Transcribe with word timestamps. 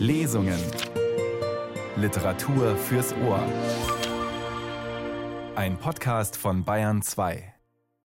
Lesungen. 0.00 0.58
Literatur 1.96 2.74
fürs 2.74 3.12
Ohr. 3.22 3.44
Ein 5.56 5.76
Podcast 5.76 6.38
von 6.38 6.64
Bayern 6.64 7.02
2 7.02 7.52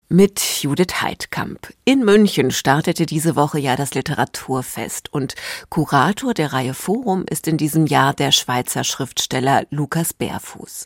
mit 0.07 0.39
Judith 0.62 1.02
Heidkamp. 1.02 1.73
In 1.83 2.05
München 2.05 2.52
startete 2.52 3.07
diese 3.07 3.36
Woche 3.36 3.60
ja 3.60 3.76
das 3.76 3.96
Literaturfest 3.96 5.12
und 5.12 5.33
Kurator 5.70 6.35
der 6.35 6.54
Reihe 6.54 6.76
Forum 6.76 7.26
ist 7.28 7.47
in 7.47 7.58
diesem 7.58 7.88
Jahr 7.88 8.13
der 8.13 8.31
Schweizer 8.31 8.83
Schriftsteller 8.83 9.65
Lukas 9.71 10.13
Bärfuß. 10.13 10.85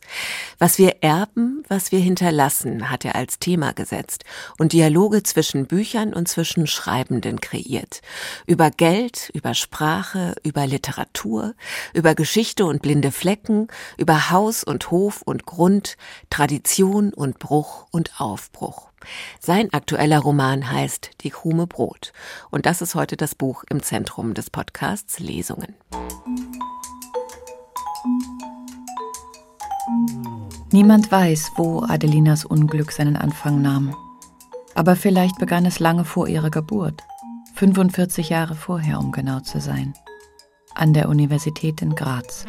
Was 0.58 0.78
wir 0.78 0.98
erben, 1.02 1.64
was 1.68 1.92
wir 1.92 2.00
hinterlassen, 2.00 2.90
hat 2.90 3.04
er 3.04 3.16
als 3.16 3.40
Thema 3.40 3.74
gesetzt 3.74 4.24
und 4.58 4.72
Dialoge 4.72 5.22
zwischen 5.24 5.68
Büchern 5.68 6.14
und 6.14 6.30
zwischen 6.30 6.66
Schreibenden 6.66 7.42
kreiert. 7.42 8.02
Über 8.48 8.72
Geld, 8.72 9.32
über 9.34 9.54
Sprache, 9.54 10.36
über 10.44 10.66
Literatur, 10.66 11.56
über 11.94 12.16
Geschichte 12.16 12.66
und 12.66 12.82
blinde 12.82 13.12
Flecken, 13.12 13.68
über 13.98 14.30
Haus 14.30 14.64
und 14.64 14.92
Hof 14.92 15.22
und 15.24 15.46
Grund, 15.46 15.98
Tradition 16.30 17.14
und 17.14 17.38
Bruch 17.40 17.88
und 17.92 18.22
Aufbruch. 18.22 18.89
Sein 19.40 19.72
aktueller 19.74 20.20
Roman 20.20 20.72
heißt 20.72 21.12
Die 21.22 21.30
Krume 21.30 21.68
Brot. 21.68 22.14
Und 22.52 22.66
das 22.66 22.82
ist 22.82 22.96
heute 22.96 23.18
das 23.18 23.36
Buch 23.36 23.64
im 23.70 23.82
Zentrum 23.84 24.34
des 24.34 24.50
Podcasts 24.50 25.20
Lesungen. 25.20 25.76
Niemand 30.72 31.12
weiß, 31.12 31.54
wo 31.56 31.82
Adelinas 31.82 32.46
Unglück 32.46 32.92
seinen 32.92 33.18
Anfang 33.18 33.62
nahm. 33.62 33.96
Aber 34.76 34.96
vielleicht 34.96 35.40
begann 35.40 35.66
es 35.66 35.80
lange 35.80 36.06
vor 36.06 36.28
ihrer 36.28 36.52
Geburt. 36.52 37.04
45 37.56 38.30
Jahre 38.30 38.56
vorher, 38.56 39.00
um 39.00 39.12
genau 39.12 39.40
zu 39.40 39.60
sein. 39.60 39.94
An 40.76 40.94
der 40.94 41.10
Universität 41.10 41.82
in 41.82 41.96
Graz. 41.96 42.46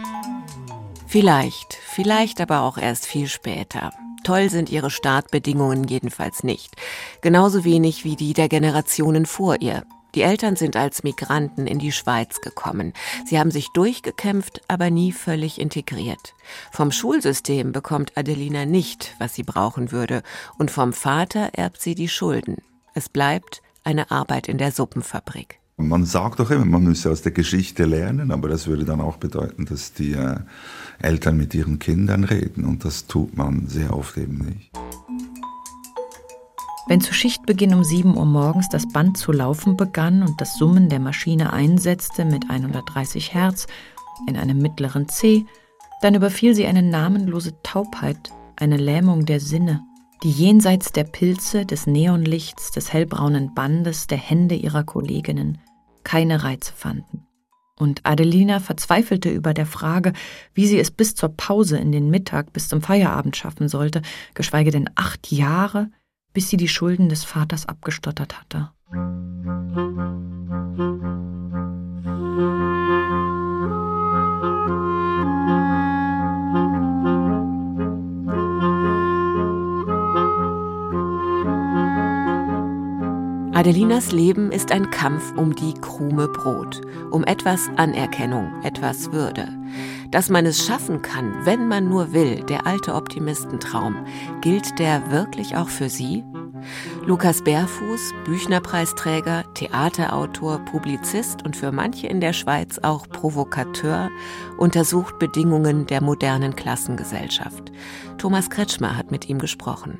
Vielleicht, 1.07 1.75
vielleicht 1.75 2.41
aber 2.41 2.61
auch 2.61 2.79
erst 2.79 3.07
viel 3.07 3.27
später. 3.27 3.91
Toll 4.25 4.51
sind 4.51 4.71
ihre 4.71 4.91
Startbedingungen 4.91 5.85
jedenfalls 5.85 6.43
nicht. 6.45 6.77
Genauso 7.21 7.65
wenig 7.65 8.05
wie 8.05 8.17
die 8.17 8.33
der 8.33 8.49
Generationen 8.49 9.27
vor 9.27 9.61
ihr. 9.61 9.85
Die 10.15 10.23
Eltern 10.23 10.57
sind 10.57 10.77
als 10.77 11.05
Migranten 11.05 11.67
in 11.67 11.79
die 11.79 11.93
Schweiz 11.93 12.41
gekommen. 12.41 12.93
Sie 13.27 13.39
haben 13.39 13.51
sich 13.51 13.69
durchgekämpft, 13.75 14.61
aber 14.67 14.91
nie 14.91 15.13
völlig 15.13 15.61
integriert. 15.61 16.35
Vom 16.73 16.91
Schulsystem 16.91 17.71
bekommt 17.73 18.17
Adelina 18.17 18.67
nicht, 18.67 19.15
was 19.19 19.35
sie 19.35 19.45
brauchen 19.45 19.93
würde, 19.93 20.23
und 20.59 20.71
vom 20.71 20.93
Vater 20.93 21.51
erbt 21.53 21.81
sie 21.81 21.95
die 21.95 22.09
Schulden. 22.09 22.57
Es 22.95 23.09
bleibt 23.09 23.63
eine 23.85 24.11
Arbeit 24.11 24.49
in 24.49 24.59
der 24.59 24.73
Suppenfabrik. 24.73 25.60
Man 25.89 26.05
sagt 26.05 26.41
doch 26.41 26.51
immer, 26.51 26.65
man 26.65 26.85
müsse 26.85 27.11
aus 27.11 27.23
der 27.23 27.33
Geschichte 27.33 27.85
lernen, 27.85 28.31
aber 28.31 28.49
das 28.49 28.67
würde 28.67 28.85
dann 28.85 29.01
auch 29.01 29.17
bedeuten, 29.17 29.65
dass 29.65 29.93
die 29.93 30.13
äh, 30.13 30.37
Eltern 31.01 31.37
mit 31.37 31.55
ihren 31.55 31.79
Kindern 31.79 32.25
reden 32.25 32.65
und 32.65 32.85
das 32.85 33.07
tut 33.07 33.37
man 33.37 33.67
sehr 33.67 33.97
oft 33.97 34.17
eben 34.17 34.39
nicht. 34.39 34.71
Wenn 36.87 37.01
zu 37.01 37.15
Schichtbeginn 37.15 37.75
um 37.75 37.85
7 37.85 38.17
Uhr 38.17 38.27
morgens 38.27 38.69
das 38.69 38.89
Band 38.89 39.17
zu 39.17 39.33
laufen 39.33 39.77
begann 39.77 40.23
und 40.23 40.41
das 40.41 40.57
Summen 40.57 40.89
der 40.89 40.99
Maschine 40.99 41.53
einsetzte 41.53 42.25
mit 42.25 42.51
130 42.51 43.33
Hertz 43.33 43.67
in 44.29 44.37
einem 44.37 44.59
mittleren 44.59 45.09
C, 45.09 45.47
dann 46.03 46.15
überfiel 46.15 46.55
sie 46.55 46.67
eine 46.67 46.83
namenlose 46.83 47.63
Taubheit, 47.63 48.31
eine 48.57 48.77
Lähmung 48.77 49.25
der 49.25 49.41
Sinne, 49.41 49.83
die 50.25 50.31
jenseits 50.31 50.93
der 50.93 51.05
Pilze, 51.05 51.65
des 51.65 51.87
Neonlichts, 51.87 52.73
des 52.73 52.93
hellbraunen 52.93 53.55
Bandes, 53.55 54.07
der 54.07 54.19
Hände 54.19 54.55
ihrer 54.55 54.85
Kolleginnen 54.85 55.59
keine 56.05 56.45
Reize 56.45 56.73
fanden. 56.73 57.27
Und 57.77 58.01
Adelina 58.05 58.61
verzweifelte 58.61 59.31
über 59.31 59.55
der 59.55 59.65
Frage, 59.65 60.13
wie 60.53 60.67
sie 60.67 60.79
es 60.79 60.91
bis 60.91 61.15
zur 61.15 61.31
Pause 61.31 61.79
in 61.79 61.93
den 61.93 62.11
Mittag 62.11 62.53
bis 62.53 62.69
zum 62.69 62.83
Feierabend 62.83 63.37
schaffen 63.37 63.69
sollte, 63.69 64.03
geschweige 64.35 64.71
denn 64.71 64.91
acht 64.97 65.33
Jahre, 65.33 65.91
bis 66.35 66.51
sie 66.51 66.59
die 66.59 66.69
Schulden 66.69 67.09
des 67.09 67.25
Vaters 67.25 67.67
abgestottert 67.67 68.39
hatte. 68.39 68.71
Adelinas 83.53 84.13
Leben 84.13 84.53
ist 84.53 84.71
ein 84.71 84.91
Kampf 84.91 85.33
um 85.37 85.57
die 85.57 85.75
krume 85.75 86.29
Brot, 86.29 86.83
um 87.11 87.25
etwas 87.25 87.69
Anerkennung, 87.77 88.49
etwas 88.63 89.13
Würde. 89.13 89.49
Dass 90.11 90.31
man 90.31 90.47
es 90.47 90.65
schaffen 90.65 91.03
kann, 91.03 91.35
wenn 91.45 91.67
man 91.67 91.89
nur 91.89 92.13
will, 92.13 92.45
der 92.45 92.67
alte 92.67 92.95
Optimistentraum, 92.95 94.07
gilt 94.41 94.79
der 94.79 95.11
wirklich 95.11 95.57
auch 95.57 95.69
für 95.69 95.89
Sie? 95.89 96.25
Lukas 97.05 97.43
Bärfuß, 97.43 98.13
Büchnerpreisträger, 98.25 99.45
Theaterautor, 99.55 100.61
Publizist 100.61 101.45
und 101.45 101.57
für 101.57 101.73
manche 101.73 102.07
in 102.07 102.21
der 102.21 102.33
Schweiz 102.33 102.79
auch 102.79 103.09
Provokateur, 103.09 104.11
untersucht 104.59 105.19
Bedingungen 105.19 105.87
der 105.87 106.03
modernen 106.03 106.55
Klassengesellschaft. 106.55 107.73
Thomas 108.17 108.49
Kretschmer 108.49 108.97
hat 108.97 109.11
mit 109.11 109.29
ihm 109.29 109.39
gesprochen. 109.39 109.99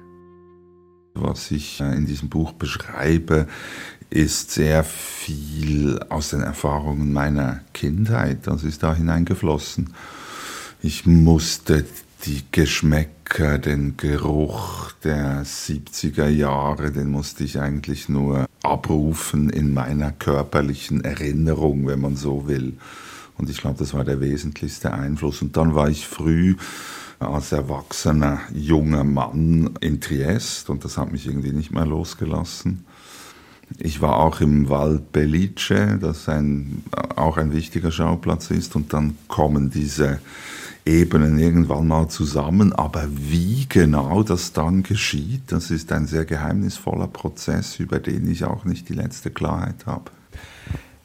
Was 1.15 1.51
ich 1.51 1.81
äh, 1.81 1.95
in 1.95 2.07
diesem 2.07 2.29
Buch 2.29 2.53
beschreibe, 2.53 3.47
ist 4.11 4.51
sehr 4.51 4.85
viel 4.85 6.01
aus 6.09 6.31
den 6.31 6.43
Erfahrungen 6.43 7.13
meiner 7.13 7.61
Kindheit. 7.73 8.47
Das 8.47 8.65
ist 8.65 8.83
da 8.83 8.95
hineingeflossen. 8.95 9.95
Ich 10.83 11.07
musste 11.07 11.85
die 12.25 12.43
Geschmäcker, 12.51 13.59
den 13.59 13.97
Geruch 13.97 14.93
der 15.05 15.45
70er 15.45 16.29
Jahre, 16.29 16.91
den 16.91 17.11
musste 17.11 17.45
ich 17.45 17.61
eigentlich 17.61 18.09
nur 18.09 18.47
abrufen 18.63 19.49
in 19.49 19.73
meiner 19.73 20.13
körperlichen 20.13 21.05
Erinnerung, 21.05 21.87
wenn 21.87 22.01
man 22.01 22.17
so 22.17 22.47
will. 22.47 22.77
Und 23.39 23.49
ich 23.49 23.59
glaube, 23.59 23.79
das 23.79 23.95
war 23.95 24.05
der 24.05 24.21
wesentlichste 24.21 24.93
Einfluss. 24.93 25.41
Und 25.41 25.57
dann 25.57 25.75
war 25.75 25.89
ich 25.89 26.07
früh 26.07 26.57
als 27.21 27.53
erwachsener 27.53 28.41
junger 28.53 29.05
Mann 29.05 29.71
in 29.81 30.01
Triest 30.01 30.71
und 30.71 30.85
das 30.85 30.97
hat 30.97 31.13
mich 31.13 31.27
irgendwie 31.27 31.53
nicht 31.53 31.71
mehr 31.71 31.87
losgelassen. 31.87 32.85
Ich 33.79 34.01
war 34.01 34.17
auch 34.17 34.41
im 34.41 34.69
Wald 34.69 35.13
Belice, 35.13 35.99
das 36.01 36.29
ein, 36.29 36.83
auch 37.15 37.37
ein 37.37 37.53
wichtiger 37.53 37.93
Schauplatz 37.93 38.51
ist 38.51 38.75
und 38.75 38.93
dann 38.93 39.17
kommen 39.29 39.71
diese 39.71 40.19
Ebenen 40.87 41.39
irgendwann 41.39 41.87
mal 41.87 42.09
zusammen, 42.09 42.73
aber 42.73 43.07
wie 43.11 43.67
genau 43.69 44.23
das 44.23 44.53
dann 44.55 44.83
geschieht, 44.83 45.43
das 45.49 45.71
ist 45.71 45.93
ein 45.93 46.07
sehr 46.07 46.25
geheimnisvoller 46.25 47.07
Prozess, 47.07 47.79
über 47.79 47.99
den 48.01 48.29
ich 48.29 48.45
auch 48.45 48.65
nicht 48.65 48.89
die 48.89 48.95
letzte 48.95 49.31
Klarheit 49.31 49.87
habe. 49.87 50.11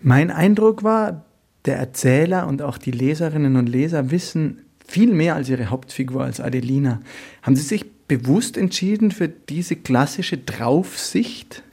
Mein 0.01 0.31
Eindruck 0.31 0.83
war, 0.83 1.25
der 1.65 1.77
Erzähler 1.77 2.47
und 2.47 2.61
auch 2.61 2.77
die 2.77 2.91
Leserinnen 2.91 3.57
und 3.57 3.67
Leser 3.67 4.11
wissen 4.11 4.64
viel 4.87 5.13
mehr 5.13 5.35
als 5.35 5.49
ihre 5.49 5.69
Hauptfigur, 5.69 6.23
als 6.23 6.39
Adelina. 6.39 7.01
Haben 7.41 7.55
Sie 7.55 7.63
sich 7.63 7.85
bewusst 8.07 8.57
entschieden 8.57 9.11
für 9.11 9.27
diese 9.27 9.75
klassische 9.75 10.37
Draufsicht? 10.37 11.63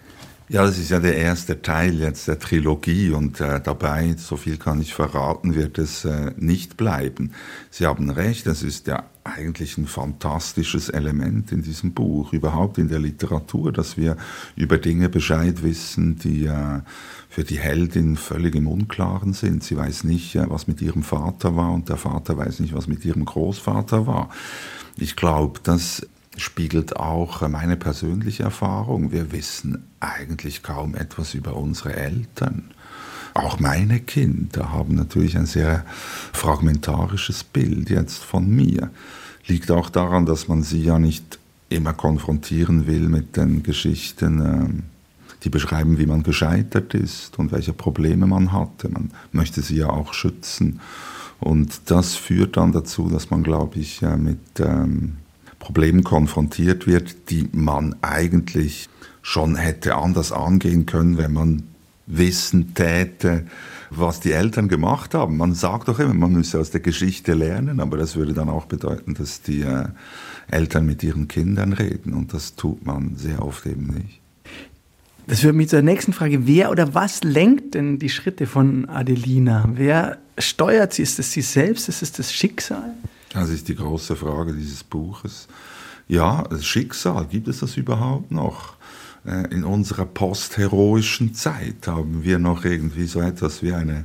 Ja, 0.52 0.66
das 0.66 0.76
ist 0.76 0.90
ja 0.90 1.00
der 1.00 1.16
erste 1.16 1.62
Teil 1.62 1.98
jetzt 1.98 2.28
der 2.28 2.38
Trilogie 2.38 3.08
und 3.08 3.40
äh, 3.40 3.58
dabei, 3.58 4.16
so 4.18 4.36
viel 4.36 4.58
kann 4.58 4.82
ich 4.82 4.92
verraten, 4.92 5.54
wird 5.54 5.78
es 5.78 6.04
äh, 6.04 6.32
nicht 6.36 6.76
bleiben. 6.76 7.32
Sie 7.70 7.86
haben 7.86 8.10
recht, 8.10 8.46
das 8.46 8.62
ist 8.62 8.86
ja 8.86 9.04
eigentlich 9.24 9.78
ein 9.78 9.86
fantastisches 9.86 10.90
Element 10.90 11.52
in 11.52 11.62
diesem 11.62 11.94
Buch, 11.94 12.34
überhaupt 12.34 12.76
in 12.76 12.88
der 12.88 12.98
Literatur, 12.98 13.72
dass 13.72 13.96
wir 13.96 14.18
über 14.54 14.76
Dinge 14.76 15.08
Bescheid 15.08 15.62
wissen, 15.62 16.18
die 16.18 16.44
äh, 16.44 16.80
für 17.30 17.44
die 17.44 17.58
Heldin 17.58 18.18
völlig 18.18 18.54
im 18.54 18.68
Unklaren 18.68 19.32
sind. 19.32 19.64
Sie 19.64 19.78
weiß 19.78 20.04
nicht, 20.04 20.34
äh, 20.34 20.44
was 20.50 20.66
mit 20.66 20.82
ihrem 20.82 21.02
Vater 21.02 21.56
war 21.56 21.72
und 21.72 21.88
der 21.88 21.96
Vater 21.96 22.36
weiß 22.36 22.60
nicht, 22.60 22.74
was 22.74 22.88
mit 22.88 23.06
ihrem 23.06 23.24
Großvater 23.24 24.06
war. 24.06 24.28
Ich 24.98 25.16
glaube, 25.16 25.60
das 25.62 26.06
spiegelt 26.36 26.96
auch 26.96 27.46
meine 27.48 27.76
persönliche 27.76 28.44
Erfahrung. 28.44 29.12
Wir 29.12 29.32
wissen 29.32 29.84
eigentlich 30.00 30.62
kaum 30.62 30.94
etwas 30.94 31.34
über 31.34 31.56
unsere 31.56 31.94
Eltern. 31.94 32.70
Auch 33.34 33.58
meine 33.60 34.00
Kinder 34.00 34.72
haben 34.72 34.94
natürlich 34.94 35.36
ein 35.36 35.46
sehr 35.46 35.84
fragmentarisches 36.32 37.44
Bild 37.44 37.88
jetzt 37.90 38.22
von 38.22 38.48
mir. 38.48 38.90
Liegt 39.46 39.70
auch 39.70 39.88
daran, 39.90 40.26
dass 40.26 40.48
man 40.48 40.62
sie 40.62 40.82
ja 40.82 40.98
nicht 40.98 41.38
immer 41.68 41.94
konfrontieren 41.94 42.86
will 42.86 43.08
mit 43.08 43.36
den 43.36 43.62
Geschichten, 43.62 44.40
ähm, 44.40 44.82
die 45.44 45.48
beschreiben, 45.48 45.98
wie 45.98 46.06
man 46.06 46.22
gescheitert 46.22 46.94
ist 46.94 47.38
und 47.38 47.50
welche 47.50 47.72
Probleme 47.72 48.26
man 48.26 48.52
hatte. 48.52 48.88
Man 48.88 49.10
möchte 49.32 49.62
sie 49.62 49.76
ja 49.76 49.88
auch 49.88 50.12
schützen. 50.14 50.80
Und 51.40 51.90
das 51.90 52.14
führt 52.14 52.56
dann 52.56 52.70
dazu, 52.70 53.08
dass 53.08 53.30
man, 53.30 53.42
glaube 53.42 53.80
ich, 53.80 54.02
mit 54.02 54.38
ähm, 54.60 55.16
Problemen 55.62 56.02
konfrontiert 56.02 56.88
wird, 56.88 57.30
die 57.30 57.48
man 57.52 57.94
eigentlich 58.02 58.88
schon 59.22 59.54
hätte 59.54 59.94
anders 59.94 60.32
angehen 60.32 60.86
können, 60.86 61.18
wenn 61.18 61.32
man 61.32 61.62
wissen 62.06 62.74
täte, 62.74 63.46
was 63.88 64.18
die 64.18 64.32
Eltern 64.32 64.66
gemacht 64.66 65.14
haben. 65.14 65.36
Man 65.36 65.54
sagt 65.54 65.86
doch 65.86 66.00
immer, 66.00 66.14
man 66.14 66.32
müsse 66.32 66.58
aus 66.58 66.72
der 66.72 66.80
Geschichte 66.80 67.34
lernen, 67.34 67.78
aber 67.78 67.96
das 67.96 68.16
würde 68.16 68.32
dann 68.32 68.48
auch 68.48 68.66
bedeuten, 68.66 69.14
dass 69.14 69.40
die 69.40 69.60
äh, 69.60 69.84
Eltern 70.50 70.84
mit 70.84 71.04
ihren 71.04 71.28
Kindern 71.28 71.72
reden 71.72 72.12
und 72.12 72.34
das 72.34 72.56
tut 72.56 72.84
man 72.84 73.14
sehr 73.14 73.40
oft 73.44 73.64
eben 73.66 73.86
nicht. 73.86 74.20
Das 75.28 75.40
führt 75.40 75.54
mich 75.54 75.68
zur 75.68 75.82
nächsten 75.82 76.12
Frage. 76.12 76.44
Wer 76.48 76.72
oder 76.72 76.92
was 76.92 77.22
lenkt 77.22 77.76
denn 77.76 78.00
die 78.00 78.08
Schritte 78.08 78.48
von 78.48 78.88
Adelina? 78.88 79.68
Wer 79.74 80.18
steuert 80.38 80.92
sie? 80.92 81.02
Ist 81.02 81.20
es 81.20 81.30
sie 81.30 81.42
selbst? 81.42 81.88
Ist 81.88 82.02
es 82.02 82.10
das 82.10 82.32
Schicksal? 82.32 82.94
Das 83.32 83.48
ist 83.48 83.68
die 83.68 83.76
große 83.76 84.16
Frage 84.16 84.52
dieses 84.52 84.84
Buches. 84.84 85.48
Ja, 86.06 86.42
das 86.50 86.66
Schicksal, 86.66 87.26
gibt 87.26 87.48
es 87.48 87.60
das 87.60 87.76
überhaupt 87.76 88.30
noch? 88.30 88.76
Äh, 89.24 89.54
in 89.54 89.64
unserer 89.64 90.04
postheroischen 90.04 91.32
Zeit 91.34 91.86
haben 91.86 92.24
wir 92.24 92.38
noch 92.38 92.64
irgendwie 92.64 93.06
so 93.06 93.20
etwas 93.20 93.62
wie 93.62 93.72
eine, 93.72 94.04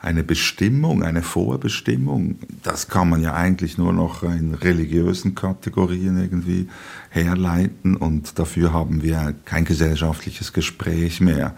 eine 0.00 0.24
Bestimmung, 0.24 1.02
eine 1.02 1.22
Vorbestimmung. 1.22 2.38
Das 2.62 2.88
kann 2.88 3.08
man 3.08 3.22
ja 3.22 3.32
eigentlich 3.32 3.78
nur 3.78 3.92
noch 3.92 4.22
in 4.22 4.54
religiösen 4.54 5.34
Kategorien 5.34 6.20
irgendwie 6.20 6.68
herleiten 7.10 7.96
und 7.96 8.38
dafür 8.38 8.72
haben 8.72 9.02
wir 9.02 9.34
kein 9.44 9.64
gesellschaftliches 9.64 10.52
Gespräch 10.52 11.20
mehr. 11.20 11.54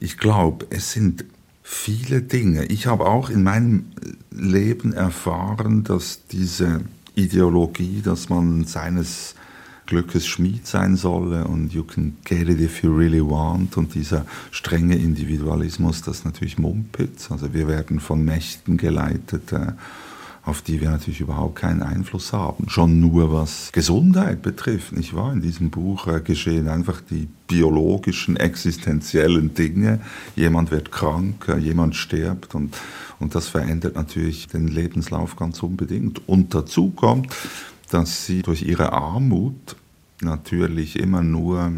Ich 0.00 0.18
glaube, 0.18 0.66
es 0.68 0.92
sind 0.92 1.24
viele 1.68 2.22
Dinge. 2.22 2.66
Ich 2.66 2.86
habe 2.86 3.06
auch 3.06 3.28
in 3.28 3.42
meinem 3.42 3.86
Leben 4.30 4.92
erfahren, 4.92 5.82
dass 5.82 6.20
diese 6.30 6.82
Ideologie, 7.16 8.02
dass 8.04 8.28
man 8.28 8.64
seines 8.64 9.34
Glückes 9.86 10.28
Schmied 10.28 10.64
sein 10.64 10.94
solle 10.94 11.44
und 11.44 11.72
you 11.72 11.82
can 11.82 12.16
get 12.24 12.48
it 12.48 12.60
if 12.60 12.84
you 12.84 12.96
really 12.96 13.20
want 13.20 13.76
und 13.76 13.94
dieser 13.94 14.26
strenge 14.52 14.94
Individualismus, 14.94 16.02
das 16.02 16.18
ist 16.18 16.24
natürlich 16.24 16.56
Mumpitz. 16.56 17.32
Also 17.32 17.52
wir 17.52 17.66
werden 17.66 17.98
von 17.98 18.24
Mächten 18.24 18.76
geleitet, 18.76 19.52
äh, 19.52 19.72
auf 20.46 20.62
die 20.62 20.80
wir 20.80 20.90
natürlich 20.90 21.20
überhaupt 21.20 21.56
keinen 21.56 21.82
Einfluss 21.82 22.32
haben. 22.32 22.68
Schon 22.68 23.00
nur 23.00 23.32
was 23.32 23.72
Gesundheit 23.72 24.42
betrifft, 24.42 24.92
nicht 24.92 25.14
wahr? 25.14 25.32
In 25.32 25.42
diesem 25.42 25.70
Buch 25.70 26.06
äh, 26.06 26.20
geschehen 26.20 26.68
einfach 26.68 27.00
die 27.00 27.28
biologischen, 27.48 28.36
existenziellen 28.36 29.54
Dinge. 29.54 30.00
Jemand 30.36 30.70
wird 30.70 30.92
krank, 30.92 31.48
äh, 31.48 31.58
jemand 31.58 31.96
stirbt 31.96 32.54
und, 32.54 32.76
und 33.18 33.34
das 33.34 33.48
verändert 33.48 33.96
natürlich 33.96 34.46
den 34.46 34.68
Lebenslauf 34.68 35.34
ganz 35.34 35.62
unbedingt. 35.64 36.28
Und 36.28 36.54
dazu 36.54 36.90
kommt, 36.90 37.34
dass 37.90 38.24
sie 38.24 38.42
durch 38.42 38.62
ihre 38.62 38.92
Armut 38.92 39.74
natürlich 40.20 40.96
immer 40.96 41.22
nur 41.22 41.72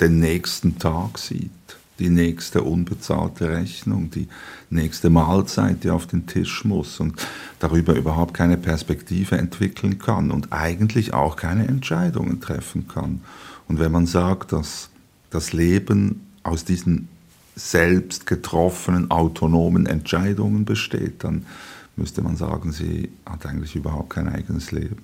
den 0.00 0.20
nächsten 0.20 0.78
Tag 0.78 1.18
sieht, 1.18 1.50
die 1.98 2.10
nächste 2.10 2.62
unbezahlte 2.62 3.48
Rechnung, 3.50 4.10
die 4.10 4.28
nächste 4.70 5.10
Mahlzeit, 5.10 5.84
die 5.84 5.90
auf 5.90 6.06
den 6.06 6.26
Tisch 6.26 6.64
muss 6.64 6.98
und 6.98 7.14
darüber 7.60 7.94
überhaupt 7.94 8.34
keine 8.34 8.56
Perspektive 8.56 9.38
entwickeln 9.38 9.98
kann 9.98 10.30
und 10.30 10.52
eigentlich 10.52 11.14
auch 11.14 11.36
keine 11.36 11.68
Entscheidungen 11.68 12.40
treffen 12.40 12.88
kann. 12.88 13.20
Und 13.68 13.78
wenn 13.78 13.92
man 13.92 14.06
sagt, 14.06 14.52
dass 14.52 14.90
das 15.30 15.52
Leben 15.52 16.26
aus 16.42 16.64
diesen 16.64 17.08
selbst 17.56 18.26
getroffenen 18.26 19.10
autonomen 19.10 19.86
Entscheidungen 19.86 20.64
besteht, 20.64 21.22
dann 21.22 21.46
müsste 21.96 22.22
man 22.22 22.36
sagen, 22.36 22.72
sie 22.72 23.10
hat 23.24 23.46
eigentlich 23.46 23.76
überhaupt 23.76 24.10
kein 24.10 24.28
eigenes 24.28 24.72
Leben. 24.72 24.98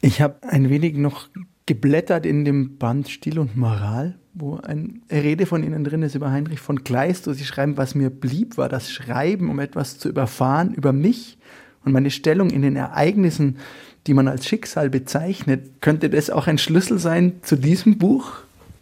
Ich 0.00 0.20
habe 0.20 0.36
ein 0.42 0.68
wenig 0.68 0.96
noch 0.96 1.28
geblättert 1.66 2.26
in 2.26 2.44
dem 2.44 2.76
Band 2.76 3.08
Stil 3.08 3.38
und 3.38 3.56
Moral, 3.56 4.18
wo 4.34 4.56
eine 4.56 5.00
Rede 5.10 5.46
von 5.46 5.62
Ihnen 5.62 5.84
drin 5.84 6.02
ist 6.02 6.14
über 6.14 6.30
Heinrich 6.30 6.60
von 6.60 6.82
Kleist, 6.82 7.26
wo 7.26 7.32
Sie 7.32 7.44
schreiben, 7.44 7.76
was 7.76 7.94
mir 7.94 8.10
blieb, 8.10 8.56
war 8.56 8.68
das 8.68 8.90
Schreiben, 8.90 9.48
um 9.48 9.60
etwas 9.60 9.98
zu 9.98 10.08
überfahren 10.08 10.74
über 10.74 10.92
mich 10.92 11.38
und 11.84 11.92
meine 11.92 12.10
Stellung 12.10 12.50
in 12.50 12.62
den 12.62 12.76
Ereignissen, 12.76 13.58
die 14.06 14.14
man 14.14 14.28
als 14.28 14.46
Schicksal 14.46 14.90
bezeichnet. 14.90 15.80
Könnte 15.80 16.10
das 16.10 16.30
auch 16.30 16.46
ein 16.46 16.58
Schlüssel 16.58 16.98
sein 16.98 17.34
zu 17.42 17.56
diesem 17.56 17.96
Buch? 17.98 18.32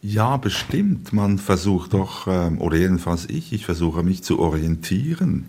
Ja, 0.01 0.37
bestimmt. 0.37 1.13
Man 1.13 1.39
versucht 1.39 1.93
doch, 1.93 2.27
ähm, 2.27 2.61
oder 2.61 2.77
jedenfalls 2.77 3.27
ich, 3.29 3.53
ich 3.53 3.65
versuche 3.65 4.03
mich 4.03 4.25
zu 4.25 4.41
orientieren. 4.41 5.49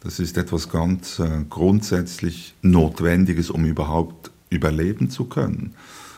Das 0.00 0.18
ist 0.18 0.36
etwas 0.36 0.68
ganz 0.68 1.18
äh, 1.18 1.44
grundsätzlich 1.48 2.54
Notwendiges, 2.60 3.50
um 3.50 3.64
überhaupt 3.64 4.30
überleben 4.50 5.10
zu 5.10 5.24
können. 5.24 5.74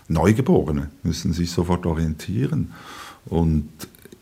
Neugeborene 0.09 0.91
müssen 1.05 1.33
sich 1.33 1.53
sofort 1.53 1.87
orientieren. 1.87 2.73
Und 3.27 3.69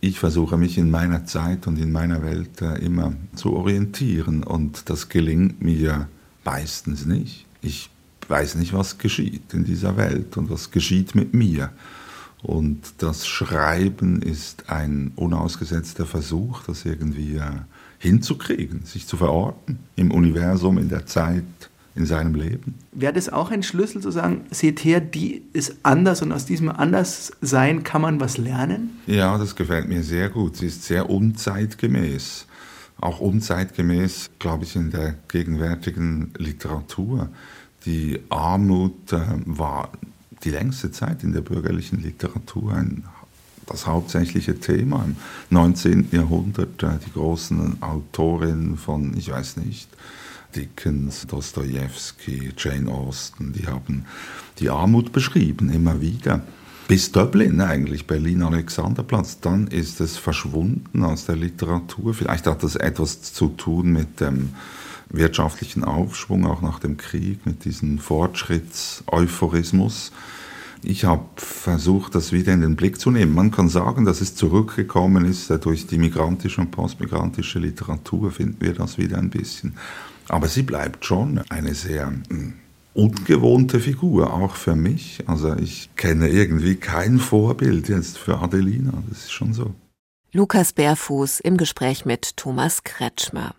ich 0.01 0.19
versuche 0.19 0.57
mich 0.57 0.79
in 0.79 0.91
meiner 0.91 1.25
Zeit 1.27 1.67
und 1.67 1.79
in 1.79 1.91
meiner 1.91 2.23
Welt 2.23 2.63
äh, 2.63 2.77
immer 2.79 3.15
zu 3.35 3.55
orientieren. 3.55 4.43
Und 4.43 4.91
das 4.91 5.09
gelingt 5.09 5.61
mir 5.63 6.09
meistens 6.45 7.05
nicht. 7.07 7.47
Ich 7.61 7.91
weiß 8.29 8.57
nicht, 8.57 8.73
was 8.73 8.99
geschieht 8.99 9.55
in 9.55 9.65
dieser 9.65 9.97
Welt 9.97 10.37
und 10.37 10.51
was 10.51 10.71
geschieht 10.71 11.15
mit 11.15 11.35
mir. 11.35 11.71
Und 12.43 12.79
das 12.99 13.27
Schreiben 13.27 14.23
ist 14.23 14.71
ein 14.71 15.13
unausgesetzter 15.17 16.07
Versuch, 16.07 16.63
das 16.65 16.85
irgendwie 16.85 17.37
äh, 17.37 17.43
hinzukriegen, 17.99 18.85
sich 18.85 19.07
zu 19.07 19.17
verorten 19.17 19.81
im 19.97 20.13
Universum, 20.13 20.79
in 20.79 20.89
der 20.89 21.07
Zeit, 21.07 21.45
in 21.99 22.07
seinem 22.07 22.35
Leben. 22.35 22.77
Wäre 22.93 23.13
das 23.13 23.29
auch 23.29 23.51
ein 23.51 23.65
Schlüssel 23.65 24.01
zu 24.01 24.13
sagen, 24.13 24.45
seht 24.51 24.85
her, 24.85 25.01
die 25.01 25.43
ist 25.53 25.77
anders 25.83 26.23
und 26.23 26.31
aus 26.31 26.47
diesem 26.47 26.69
Anderssein 26.69 27.83
kann 27.83 28.01
man 28.01 28.21
was 28.21 28.39
lernen? 28.39 28.91
Ja, 29.07 29.37
das 29.37 29.57
gefällt 29.57 29.89
mir 29.89 30.05
sehr 30.05 30.29
gut. 30.29 30.57
Sie 30.57 30.67
ist 30.67 30.85
sehr 30.85 31.11
unzeitgemäß. 31.11 32.47
Auch 33.01 33.21
unzeitgemäß, 33.21 34.31
glaube 34.39 34.65
ich, 34.65 34.77
in 34.77 34.91
der 34.91 35.17
gegenwärtigen 35.27 36.33
Literatur. 36.39 37.29
Die 37.85 38.21
Armut 38.29 39.13
äh, 39.13 39.21
war 39.45 39.91
die 40.45 40.51
längste 40.51 40.93
Zeit 40.93 41.25
in 41.25 41.33
der 41.33 41.41
bürgerlichen 41.41 42.01
Literatur 42.01 42.75
ein 42.75 43.05
das 43.67 43.87
hauptsächliche 43.87 44.59
Thema 44.59 45.05
im 45.05 45.17
19. 45.51 46.09
Jahrhundert. 46.13 46.83
Äh, 46.83 46.99
die 47.05 47.13
großen 47.13 47.83
Autorinnen 47.83 48.77
von, 48.77 49.17
ich 49.17 49.31
weiß 49.31 49.59
nicht, 49.59 49.89
Dickens, 50.55 51.27
Dostoevsky, 51.27 52.53
Jane 52.57 52.91
Austen, 52.91 53.53
die 53.53 53.67
haben 53.67 54.07
die 54.59 54.71
Armut 54.71 55.13
beschrieben, 55.13 55.71
immer 55.71 56.01
wieder. 56.01 56.43
Bis 56.89 57.13
Dublin 57.13 57.61
eigentlich, 57.61 58.07
Berlin-Alexanderplatz, 58.07 59.41
dann 59.41 59.67
ist 59.67 60.01
es 60.01 60.17
verschwunden 60.17 61.05
aus 61.05 61.27
der 61.27 61.37
Literatur. 61.37 62.15
Vielleicht 62.15 62.47
hat 62.47 62.63
das 62.63 62.77
etwas 62.77 63.35
zu 63.35 63.49
tun 63.49 63.93
mit 63.93 64.21
dem 64.21 64.55
wirtschaftlichen 65.11 65.85
Aufschwung, 65.85 66.47
auch 66.47 66.63
nach 66.63 66.79
dem 66.79 66.97
Krieg, 66.97 67.45
mit 67.45 67.67
diesem 67.67 67.99
Fortschrittseuphorismus. 67.99 70.13
Ich 70.83 71.05
habe 71.05 71.25
versucht, 71.37 72.15
das 72.15 72.33
wieder 72.33 72.55
in 72.55 72.61
den 72.61 72.77
Blick 72.77 73.01
zu 73.01 73.11
nehmen. 73.11 73.35
Man 73.35 73.51
kann 73.51 73.69
sagen, 73.69 74.05
dass 74.05 74.21
es 74.21 74.37
zurückgekommen 74.37 75.25
ist 75.25 75.51
durch 75.65 75.87
die 75.87 75.99
migrantische 75.99 76.61
und 76.61 76.71
postmigrantische 76.71 77.59
Literatur, 77.59 78.31
finden 78.31 78.61
wir 78.61 78.75
das 78.75 78.97
wieder 78.97 79.19
ein 79.19 79.31
bisschen. 79.31 79.75
Aber 80.29 80.49
sie 80.49 80.63
bleibt 80.63 81.05
schon 81.05 81.41
eine 81.49 81.75
sehr 81.75 82.13
hm, 82.29 82.55
ungewohnte 82.95 83.81
Figur, 83.81 84.33
auch 84.33 84.55
für 84.55 84.77
mich. 84.77 85.25
Also 85.27 85.55
ich 85.57 85.91
kenne 85.97 86.29
irgendwie 86.29 86.77
kein 86.77 87.19
Vorbild 87.19 87.89
jetzt 87.89 88.19
für 88.19 88.39
Adelina, 88.39 88.93
das 89.09 89.25
ist 89.25 89.33
schon 89.33 89.53
so. 89.53 89.75
Lukas 90.31 90.75
Bärfuß 90.75 91.41
im 91.41 91.57
Gespräch 91.57 92.05
mit 92.05 92.37
Thomas 92.37 92.85
Kretschmer. 92.85 93.55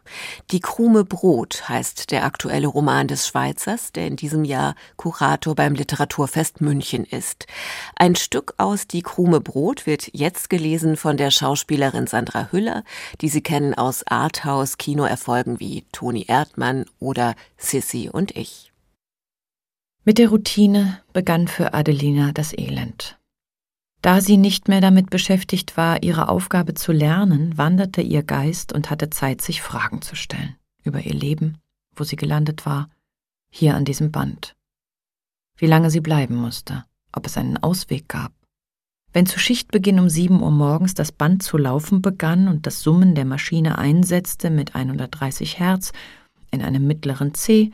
Die 0.52 0.60
Krume 0.60 1.04
Brot 1.04 1.68
heißt 1.68 2.12
der 2.12 2.24
aktuelle 2.24 2.68
Roman 2.68 3.08
des 3.08 3.28
Schweizers, 3.28 3.92
der 3.92 4.06
in 4.06 4.16
diesem 4.16 4.44
Jahr 4.44 4.76
Kurator 4.96 5.56
beim 5.56 5.74
Literaturfest 5.74 6.62
München 6.62 7.06
ist. 7.06 7.48
Ein 7.96 8.16
Stück 8.16 8.54
aus 8.58 8.86
Die 8.86 9.02
Krume 9.02 9.42
Brot 9.42 9.88
wird 9.88 10.12
jetzt 10.14 10.52
gelesen 10.52 10.96
von 10.96 11.18
der 11.18 11.32
Schauspielerin 11.32 12.06
Sandra 12.06 12.50
Hüller, 12.52 12.84
die 13.22 13.30
Sie 13.30 13.42
kennen 13.42 13.74
aus 13.74 14.06
Arthouse-Kinoerfolgen 14.06 15.60
wie 15.60 15.88
Toni 15.92 16.26
Erdmann 16.28 16.86
oder 17.00 17.34
Sissy 17.58 18.12
und 18.14 18.38
ich. 18.38 18.72
Mit 20.06 20.20
der 20.20 20.30
Routine 20.30 21.02
begann 21.14 21.48
für 21.48 21.74
Adelina 21.74 22.32
das 22.32 22.56
Elend. 22.56 23.19
Da 24.01 24.22
sie 24.22 24.38
nicht 24.38 24.70
mehr 24.70 24.79
damit 24.79 25.10
beschäftigt 25.10 25.75
war, 25.75 26.03
ihre 26.03 26.29
Aufgabe 26.29 26.74
zu 26.74 26.91
lernen, 26.91 27.58
wanderte 27.58 28.01
ihr 28.01 28.24
Geist 28.24 28.72
und 28.72 28.89
hatte 28.89 29.10
Zeit, 29.10 29.41
sich 29.41 29.62
Fragen 29.62 30.01
zu 30.01 30.15
stellen 30.15 30.56
über 30.84 31.01
ihr 31.01 31.13
Leben, 31.13 31.58
wo 31.96 32.06
sie 32.06 32.15
gelandet 32.15 32.65
war, 32.65 32.89
hier 33.51 33.75
an 33.75 33.84
diesem 33.84 34.12
Band. 34.12 34.56
Wie 35.58 35.68
lange 35.68 35.89
sie 35.89 36.00
bleiben 36.00 36.36
musste, 36.36 36.86
ob 37.12 37.25
es 37.25 37.38
einen 37.38 37.58
Ausweg 37.58 38.08
gab. 38.08 38.32
Wenn 39.12 39.25
zu 39.25 39.39
Schichtbeginn 39.39 40.00
um 40.00 40.10
sieben 40.10 40.41
Uhr 40.41 40.51
morgens 40.51 40.94
das 40.94 41.12
Band 41.12 41.44
zu 41.44 41.58
laufen 41.58 42.01
begann 42.01 42.48
und 42.48 42.65
das 42.65 42.82
Summen 42.82 43.15
der 43.15 43.25
Maschine 43.25 43.77
einsetzte 43.77 44.50
mit 44.50 44.75
130 44.75 45.60
Hertz 45.60 45.91
in 46.51 46.62
einem 46.62 46.88
mittleren 46.88 47.34
C, 47.34 47.72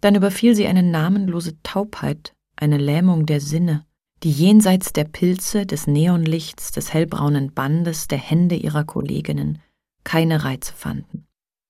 dann 0.00 0.14
überfiel 0.14 0.54
sie 0.54 0.66
eine 0.66 0.82
namenlose 0.82 1.60
Taubheit, 1.62 2.34
eine 2.54 2.76
Lähmung 2.76 3.26
der 3.26 3.40
Sinne, 3.40 3.86
die 4.24 4.30
jenseits 4.30 4.94
der 4.94 5.04
Pilze, 5.04 5.66
des 5.66 5.86
Neonlichts, 5.86 6.72
des 6.72 6.94
hellbraunen 6.94 7.52
Bandes, 7.52 8.08
der 8.08 8.18
Hände 8.18 8.54
ihrer 8.56 8.84
Kolleginnen 8.84 9.58
keine 10.02 10.44
Reize 10.44 10.72
fanden. 10.72 11.26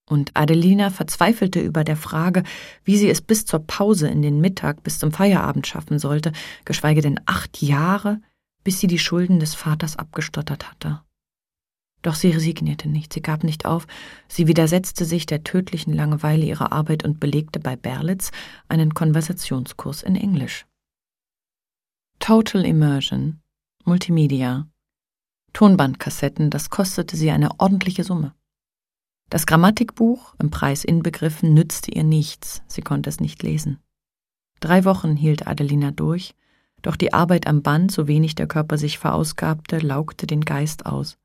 Und 0.08 0.30
Adelina 0.34 0.90
verzweifelte 0.90 1.60
über 1.60 1.82
der 1.82 1.96
Frage, 1.96 2.44
wie 2.84 2.96
sie 2.96 3.10
es 3.10 3.20
bis 3.22 3.44
zur 3.44 3.60
Pause 3.60 4.06
in 4.06 4.22
den 4.22 4.40
Mittag 4.40 4.84
bis 4.84 5.00
zum 5.00 5.10
Feierabend 5.10 5.66
schaffen 5.66 5.98
sollte, 5.98 6.30
geschweige 6.64 7.00
denn 7.00 7.18
acht 7.26 7.60
Jahre, 7.60 8.20
bis 8.62 8.78
sie 8.78 8.86
die 8.86 8.98
Schulden 9.00 9.40
des 9.40 9.54
Vaters 9.54 9.96
abgestottert 9.96 10.70
hatte. 10.70 11.00
Doch 12.02 12.14
sie 12.14 12.30
resignierte 12.30 12.88
nicht, 12.88 13.14
sie 13.14 13.22
gab 13.22 13.42
nicht 13.42 13.64
auf, 13.64 13.86
sie 14.28 14.46
widersetzte 14.46 15.06
sich 15.06 15.26
der 15.26 15.42
tödlichen 15.42 15.92
Langeweile 15.92 16.44
ihrer 16.44 16.70
Arbeit 16.70 17.02
und 17.02 17.18
belegte 17.18 17.58
bei 17.58 17.74
Berlitz 17.74 18.30
einen 18.68 18.94
Konversationskurs 18.94 20.02
in 20.02 20.14
Englisch. 20.14 20.66
Total 22.18 22.64
Immersion, 22.64 23.40
Multimedia, 23.84 24.66
Tonbandkassetten, 25.52 26.50
das 26.50 26.70
kostete 26.70 27.16
sie 27.16 27.30
eine 27.30 27.60
ordentliche 27.60 28.02
Summe. 28.02 28.34
Das 29.30 29.46
Grammatikbuch, 29.46 30.34
im 30.38 30.50
Preis 30.50 30.84
inbegriffen, 30.84 31.54
nützte 31.54 31.90
ihr 31.92 32.04
nichts, 32.04 32.62
sie 32.66 32.82
konnte 32.82 33.08
es 33.08 33.20
nicht 33.20 33.42
lesen. 33.42 33.78
Drei 34.60 34.84
Wochen 34.84 35.16
hielt 35.16 35.46
Adelina 35.46 35.90
durch, 35.90 36.34
doch 36.82 36.96
die 36.96 37.12
Arbeit 37.12 37.46
am 37.46 37.62
Band, 37.62 37.92
so 37.92 38.08
wenig 38.08 38.34
der 38.34 38.46
Körper 38.46 38.78
sich 38.78 38.98
verausgabte, 38.98 39.78
laugte 39.78 40.26
den 40.26 40.42
Geist 40.42 40.86
aus. 40.86 41.18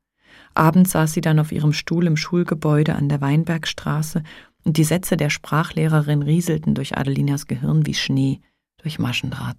Abends 0.54 0.92
saß 0.92 1.12
sie 1.12 1.20
dann 1.20 1.38
auf 1.38 1.52
ihrem 1.52 1.72
Stuhl 1.72 2.06
im 2.06 2.16
Schulgebäude 2.16 2.94
an 2.94 3.08
der 3.08 3.20
Weinbergstraße 3.20 4.22
und 4.64 4.76
die 4.76 4.84
Sätze 4.84 5.16
der 5.16 5.30
Sprachlehrerin 5.30 6.22
rieselten 6.22 6.74
durch 6.74 6.96
Adelinas 6.96 7.46
Gehirn 7.46 7.86
wie 7.86 7.94
Schnee 7.94 8.40
durch 8.78 8.98
Maschendraht. 8.98 9.56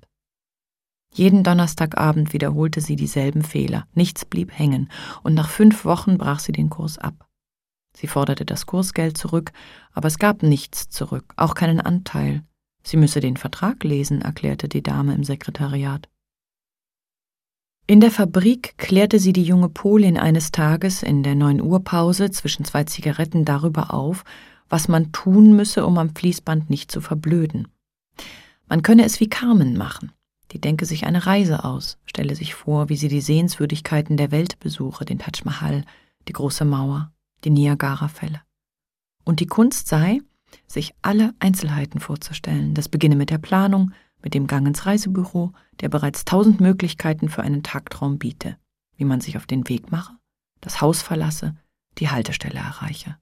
Jeden 1.13 1.44
Donnerstagabend 1.44 2.32
wiederholte 2.32 2.80
sie 2.80 2.96
dieselben 2.96 3.44
Fehler, 3.44 3.86
nichts 3.94 4.24
blieb 4.24 4.58
hängen, 4.58 4.89
und 5.24 5.34
nach 5.34 5.50
fünf 5.50 5.84
Wochen 5.84 6.18
brach 6.18 6.39
sie 6.39 6.53
den 6.53 6.70
Kurs 6.70 6.98
ab. 6.98 7.27
Sie 7.94 8.08
forderte 8.08 8.46
das 8.46 8.65
Kursgeld 8.65 9.18
zurück, 9.18 9.51
aber 9.91 10.08
es 10.08 10.18
gab 10.18 10.44
nichts 10.44 10.89
zurück, 10.89 11.34
auch 11.36 11.53
keinen 11.53 11.82
Anteil. 11.82 12.44
Sie 12.84 12.98
müsse 12.98 13.20
den 13.20 13.36
Vertrag 13.36 13.84
lesen, 13.84 14.22
erklärte 14.22 14.70
die 14.70 14.82
Dame 14.82 15.13
im 15.13 15.24
Sekretariat. 15.24 16.08
In 17.88 18.00
der 18.00 18.12
Fabrik 18.12 18.77
klärte 18.77 19.20
sie 19.20 19.34
die 19.34 19.44
junge 19.44 19.68
Polin 19.68 20.18
eines 20.18 20.51
Tages 20.51 21.03
in 21.03 21.24
der 21.24 21.36
neun 21.36 21.62
Uhr 21.62 21.84
Pause 21.84 22.32
zwischen 22.32 22.63
zwei 22.63 22.86
Zigaretten 22.86 23.44
darüber 23.44 23.94
auf, 23.94 24.24
was 24.70 24.88
man 24.88 25.12
tun 25.12 25.56
müsse, 25.58 25.86
um 25.86 25.98
am 25.98 26.15
Fließband 26.15 26.70
nicht 26.70 26.89
zu 26.89 27.01
verblöden. 27.01 27.68
Man 28.70 28.82
könne 28.82 29.03
es 29.03 29.20
wie 29.20 29.27
Carmen 29.27 29.75
machen. 29.75 30.13
Die 30.51 30.60
denke 30.60 30.86
sich 30.86 31.05
eine 31.05 31.25
Reise 31.25 31.63
aus, 31.63 31.98
stelle 32.05 32.36
sich 32.36 32.53
vor, 32.53 32.89
wie 32.89 32.98
sie 32.98 33.08
die 33.08 33.22
Sehenswürdigkeiten 33.22 34.17
der 34.17 34.31
Welt 34.31 34.60
besuche, 34.60 35.05
den 35.05 35.20
Taj 35.20 35.43
Mahal, 35.46 35.86
die 36.27 36.34
große 36.34 36.65
Mauer, 36.65 37.12
die 37.43 37.50
Niagara-Fälle. 37.50 38.41
Und 39.24 39.39
die 39.39 39.48
Kunst 39.48 39.88
sei, 39.88 40.20
sich 40.67 40.93
alle 41.01 41.34
Einzelheiten 41.39 42.00
vorzustellen. 42.00 42.74
Das 42.74 42.89
beginne 42.89 43.15
mit 43.15 43.29
der 43.29 43.38
Planung, 43.38 43.91
mit 44.22 44.34
dem 44.34 44.48
Gang 44.48 44.67
ins 44.67 44.86
Reisebüro, 44.86 45.53
der 45.79 45.89
bereits 45.89 46.25
tausend 46.25 46.60
Möglichkeiten 46.60 47.29
für 47.29 47.41
einen 47.41 47.63
Tagtraum 47.63 48.17
biete, 48.17 48.58
wie 48.98 49.05
man 49.05 49.22
sich 49.22 49.38
auf 49.38 49.46
den 49.46 49.67
Weg 49.70 49.91
mache, 49.91 50.13
das 50.60 50.81
Haus 50.81 51.01
verlasse, 51.01 51.55
die 51.98 52.10
Haltestelle 52.10 52.60
erreiche. 52.60 53.17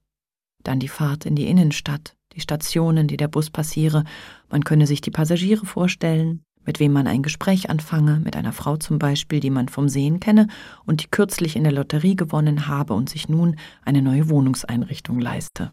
Dann 0.63 0.79
die 0.79 0.88
Fahrt 0.88 1.25
in 1.25 1.36
die 1.36 1.48
Innenstadt, 1.48 2.15
die 2.33 2.41
Stationen, 2.41 3.07
die 3.07 3.17
der 3.17 3.27
Bus 3.27 3.50
passiere, 3.50 4.03
man 4.50 4.63
könne 4.63 4.88
sich 4.88 5.01
die 5.01 5.12
Passagiere 5.12 5.65
vorstellen, 5.65 6.43
mit 6.70 6.80
wem 6.80 6.94
man 6.94 7.08
ein 7.08 7.24
Gespräch 7.24 7.72
anfange, 7.72 8.22
mit 8.24 8.36
einer 8.36 8.54
Frau 8.54 8.78
zum 8.78 9.00
Beispiel, 9.00 9.40
die 9.40 9.50
man 9.50 9.70
vom 9.70 9.90
Sehen 9.90 10.20
kenne 10.20 10.48
und 10.86 11.02
die 11.02 11.08
kürzlich 11.08 11.56
in 11.56 11.64
der 11.64 11.74
Lotterie 11.74 12.16
gewonnen 12.16 12.68
habe 12.68 12.94
und 12.94 13.10
sich 13.10 13.28
nun 13.28 13.56
eine 13.84 14.04
neue 14.04 14.30
Wohnungseinrichtung 14.30 15.20
leiste. 15.20 15.72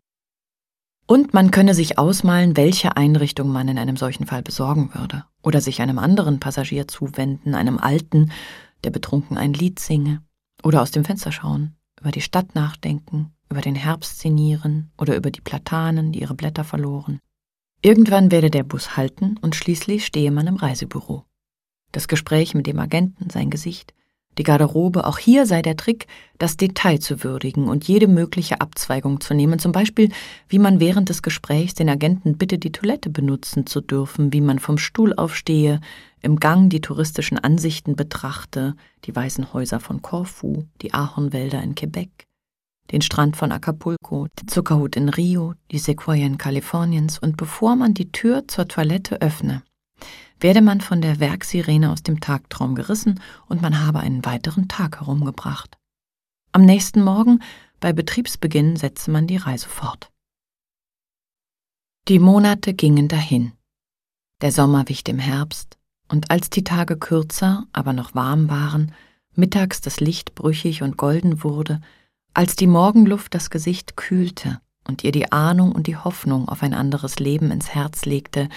Und 1.07 1.35
man 1.35 1.51
könne 1.51 1.75
sich 1.75 1.99
ausmalen, 1.99 2.57
welche 2.57 2.97
Einrichtung 2.97 3.53
man 3.53 3.69
in 3.69 3.77
einem 3.77 3.99
solchen 3.99 4.25
Fall 4.25 4.43
besorgen 4.43 4.89
würde, 4.95 5.25
oder 5.43 5.61
sich 5.61 5.83
einem 5.83 5.99
anderen 5.99 6.41
Passagier 6.41 6.89
zuwenden, 6.89 7.55
einem 7.55 7.77
Alten, 7.77 8.33
der 8.83 8.91
betrunken 8.91 9.37
ein 9.37 9.53
Lied 9.53 9.79
singe, 9.79 10.23
oder 10.63 10.81
aus 10.81 10.93
dem 10.93 11.05
Fenster 11.05 11.31
schauen, 11.31 11.77
über 12.01 12.11
die 12.11 12.23
Stadt 12.23 12.55
nachdenken, 12.55 13.35
über 13.51 13.61
den 13.61 13.75
Herbst 13.75 14.21
sinnieren 14.21 14.93
oder 14.97 15.15
über 15.15 15.31
die 15.31 15.43
Platanen, 15.43 16.13
die 16.13 16.23
ihre 16.23 16.35
Blätter 16.35 16.65
verloren. 16.65 17.21
Irgendwann 17.83 18.31
werde 18.33 18.51
der 18.51 18.65
Bus 18.65 18.97
halten 18.97 19.37
und 19.43 19.55
schließlich 19.55 20.07
stehe 20.07 20.31
man 20.31 20.47
im 20.47 20.57
Reisebüro. 20.57 21.25
Das 21.93 22.09
Gespräch 22.09 22.55
mit 22.55 22.67
dem 22.67 22.79
Agenten, 22.79 23.31
sein 23.31 23.51
Gesicht, 23.51 23.95
die 24.39 24.43
Garderobe, 24.43 25.07
auch 25.07 25.19
hier 25.19 25.47
sei 25.47 25.63
der 25.63 25.77
Trick, 25.77 26.07
das 26.39 26.57
Detail 26.57 26.99
zu 26.99 27.25
würdigen 27.25 27.69
und 27.69 27.89
jede 27.89 28.07
mögliche 28.07 28.61
Abzweigung 28.61 29.21
zu 29.21 29.33
nehmen, 29.33 29.59
zum 29.59 29.73
Beispiel, 29.73 30.11
wie 30.49 30.59
man 30.59 30.79
während 30.79 31.09
des 31.09 31.23
Gesprächs 31.23 31.75
den 31.75 31.89
Agenten 31.89 32.37
bitte 32.37 32.59
die 32.59 32.73
Toilette 32.73 33.09
benutzen 33.09 33.67
zu 33.67 33.81
dürfen, 33.81 34.33
wie 34.33 34.43
man 34.43 34.59
vom 34.59 34.77
Stuhl 34.77 35.15
aufstehe, 35.15 35.81
im 36.21 36.39
Gang 36.39 36.69
die 36.69 36.81
touristischen 36.83 37.39
Ansichten 37.39 37.97
betrachte, 37.97 38.75
die 39.05 39.17
weißen 39.17 39.55
Häuser 39.55 39.81
von 39.81 40.03
Korfu, 40.03 40.65
die 40.83 40.93
Ahornwälder 40.93 41.63
in 41.63 41.75
Quebec, 41.75 42.26
den 42.93 43.03
Strand 43.03 43.37
von 43.37 43.53
Acapulco, 43.53 44.29
den 44.41 44.49
Zuckerhut 44.49 44.97
in 44.97 45.09
Rio, 45.09 45.55
die 45.71 45.79
Sequoien 45.79 46.39
Kaliforniens 46.39 47.19
und 47.19 47.37
bevor 47.37 47.77
man 47.77 47.95
die 47.95 48.13
Tür 48.13 48.47
zur 48.49 48.69
Toilette 48.69 49.21
öffne, 49.21 49.63
werde 50.41 50.61
man 50.61 50.81
von 50.81 51.01
der 51.01 51.21
Werksirene 51.21 51.91
aus 51.91 52.03
dem 52.03 52.21
Tagtraum 52.21 52.75
gerissen 52.75 53.21
und 53.49 53.63
man 53.63 53.85
habe 53.85 54.01
einen 54.01 54.25
weiteren 54.25 54.69
Tag 54.69 55.01
herumgebracht. 55.01 55.77
Am 56.53 56.65
nächsten 56.65 57.03
Morgen, 57.03 57.41
bei 57.81 57.93
Betriebsbeginn, 57.93 58.77
setze 58.77 59.11
man 59.11 59.27
die 59.27 59.37
Reise 59.37 59.69
fort. 59.69 60.11
Die 62.09 62.19
Monate 62.19 62.73
gingen 62.73 63.09
dahin. 63.09 63.53
Der 64.41 64.53
Sommer 64.53 64.89
wich 64.89 65.03
dem 65.03 65.19
Herbst, 65.19 65.77
und 66.09 66.31
als 66.31 66.51
die 66.51 66.63
Tage 66.63 66.97
kürzer, 66.97 67.67
aber 67.73 67.93
noch 67.93 68.15
warm 68.15 68.49
waren, 68.49 68.93
mittags 69.35 69.81
das 69.81 70.01
Licht 70.01 70.35
brüchig 70.35 70.83
und 70.83 70.97
golden 70.97 71.43
wurde, 71.43 71.81
als 72.37 72.55
die 72.55 72.67
Morgenluft 72.67 73.35
das 73.35 73.49
Gesicht 73.49 73.97
kühlte 73.97 74.61
und 74.87 75.03
ihr 75.03 75.11
die 75.11 75.33
Ahnung 75.33 75.73
und 75.73 75.87
die 75.87 75.97
Hoffnung 75.97 76.51
auf 76.51 76.63
ein 76.63 76.75
anderes 76.75 77.19
Leben 77.19 77.51
ins 77.51 77.75
Herz 77.75 78.05
legte, 78.05 78.51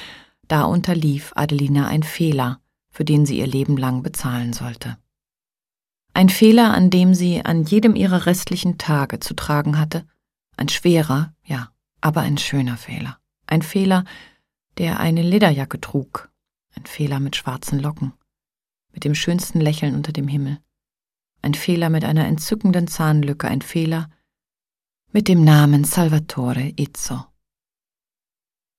da 0.50 0.64
unterlief 0.64 1.32
Adelina 1.36 1.88
ein 1.88 2.04
Fehler, 2.04 2.60
für 2.92 3.06
den 3.06 3.26
sie 3.26 3.40
ihr 3.40 3.48
Leben 3.48 3.78
lang 3.78 4.04
bezahlen 4.04 4.52
sollte. 4.52 4.98
Ein 6.14 6.28
Fehler, 6.28 6.74
an 6.74 6.90
dem 6.90 7.14
sie 7.14 7.46
an 7.46 7.64
jedem 7.64 7.96
ihrer 7.96 8.26
restlichen 8.26 8.78
Tage 8.78 9.22
zu 9.22 9.34
tragen 9.34 9.80
hatte, 9.80 10.06
ein 10.58 10.68
schwerer, 10.68 11.34
ja, 11.46 11.72
aber 12.02 12.20
ein 12.20 12.38
schöner 12.38 12.76
Fehler. 12.76 13.18
Ein 13.48 13.62
Fehler, 13.62 14.04
der 14.78 15.00
eine 15.00 15.22
Lederjacke 15.22 15.80
trug, 15.80 16.30
ein 16.76 16.86
Fehler 16.86 17.22
mit 17.22 17.38
schwarzen 17.38 17.80
Locken, 17.80 18.12
mit 18.92 19.06
dem 19.06 19.16
schönsten 19.16 19.62
Lächeln 19.62 19.96
unter 19.96 20.12
dem 20.12 20.28
Himmel, 20.28 20.60
ein 21.42 21.54
Fehler 21.54 21.90
mit 21.90 22.06
einer 22.06 22.26
entzückenden 22.26 22.88
Zahnlücke, 22.88 23.48
ein 23.48 23.62
Fehler 23.62 24.10
mit 25.12 25.28
dem 25.28 25.44
Namen 25.44 25.84
Salvatore 25.84 26.74
Izzo. 26.76 27.26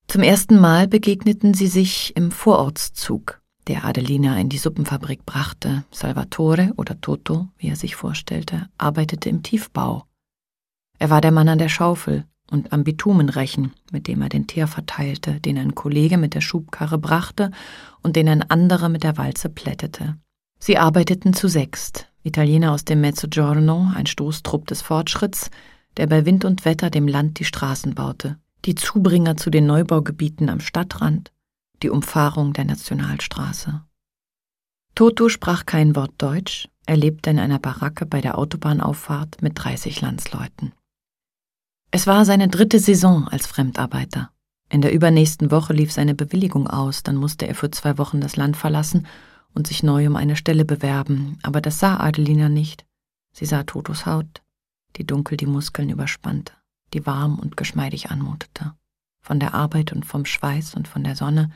Zum 0.07 0.23
ersten 0.23 0.59
Mal 0.59 0.89
begegneten 0.89 1.55
sie 1.55 1.67
sich 1.67 2.17
im 2.17 2.31
Vorortszug, 2.31 3.41
der 3.69 3.85
Adelina 3.85 4.39
in 4.39 4.49
die 4.49 4.59
Suppenfabrik 4.59 5.25
brachte. 5.25 5.85
Salvatore 5.93 6.73
oder 6.77 7.01
Toto, 7.01 7.49
wie 7.59 7.69
er 7.69 7.77
sich 7.77 7.95
vorstellte, 7.95 8.69
arbeitete 8.79 9.29
im 9.29 9.43
Tiefbau. 9.43 10.05
Er 10.99 11.11
war 11.11 11.21
der 11.21 11.31
Mann 11.31 11.49
an 11.49 11.59
der 11.59 11.69
Schaufel 11.69 12.27
und 12.51 12.73
am 12.73 12.85
Bitumenrechen, 12.85 13.73
mit 13.93 14.09
dem 14.09 14.23
er 14.23 14.29
den 14.29 14.47
Teer 14.47 14.67
verteilte, 14.67 15.41
den 15.41 15.57
ein 15.59 15.75
Kollege 15.75 16.19
mit 16.19 16.35
der 16.35 16.41
Schubkarre 16.41 16.99
brachte 16.99 17.51
und 18.03 18.17
den 18.17 18.29
ein 18.29 18.43
anderer 18.51 18.89
mit 18.89 19.05
der 19.05 19.17
Walze 19.17 19.49
plättete. 19.49 20.17
Sie 20.59 20.77
arbeiteten 20.77 21.33
zu 21.33 21.49
sechst, 21.49 22.10
Italiener 22.23 22.73
aus 22.73 22.85
dem 22.85 23.01
Mezzogiorno, 23.01 23.93
ein 23.95 24.07
Stoßtrupp 24.07 24.67
des 24.67 24.83
Fortschritts, 24.83 25.51
der 25.97 26.07
bei 26.07 26.27
Wind 26.27 26.45
und 26.45 26.65
Wetter 26.65 26.91
dem 26.91 27.09
Land 27.09 27.39
die 27.39 27.45
Straßen 27.45 27.95
baute, 27.95 28.39
die 28.65 28.75
Zubringer 28.75 29.37
zu 29.37 29.51
den 29.51 29.67
Neubaugebieten 29.67 30.51
am 30.51 30.61
Stadtrand, 30.61 31.33
die 31.83 31.91
Umfahrung 31.91 32.53
der 32.53 32.67
Nationalstraße. 32.67 33.83
Toto 34.95 35.29
sprach 35.29 35.65
kein 35.65 35.97
Wort 35.97 36.13
Deutsch, 36.19 36.69
er 36.85 36.97
lebte 36.97 37.31
in 37.31 37.39
einer 37.39 37.59
Baracke 37.59 38.05
bei 38.05 38.21
der 38.21 38.37
Autobahnauffahrt 38.37 39.41
mit 39.41 39.53
30 39.63 40.01
Landsleuten. 40.01 40.73
Es 41.91 42.07
war 42.07 42.25
seine 42.25 42.49
dritte 42.49 42.79
Saison 42.79 43.29
als 43.29 43.47
Fremdarbeiter. 43.47 44.31
In 44.69 44.83
der 44.83 44.93
übernächsten 44.93 45.51
Woche 45.51 45.73
lief 45.73 45.91
seine 45.91 46.15
Bewilligung 46.15 46.69
aus, 46.69 47.03
dann 47.03 47.17
musste 47.17 47.49
er 47.49 47.55
für 47.55 47.71
zwei 47.71 47.99
Wochen 47.99 48.21
das 48.21 48.37
Land 48.37 48.57
verlassen 48.57 49.07
und 49.55 49.67
sich 49.67 49.83
neu 49.83 50.07
um 50.07 50.17
eine 50.17 50.37
Stelle 50.37 50.65
bewerben, 50.65 51.39
aber 51.43 51.61
das 51.61 51.79
sah 51.79 51.99
Adelina 51.99 52.49
nicht. 52.49 52.87
Sie 53.33 53.47
sah 53.47 53.63
Totos 53.63 54.07
Haut, 54.07 54.43
die 54.97 55.07
dunkel 55.07 55.37
die 55.37 55.47
Muskeln 55.47 55.91
überspannte, 55.91 56.53
die 56.93 57.07
warm 57.07 57.39
und 57.39 57.57
geschmeidig 57.57 58.11
anmutete. 58.11 58.75
Von 59.21 59.39
der 59.39 59.55
Arbeit 59.55 59.93
und 59.93 60.07
vom 60.07 60.25
Schweiß 60.25 60.75
und 60.75 60.89
von 60.89 61.05
der 61.05 61.17
Sonne, 61.17 61.51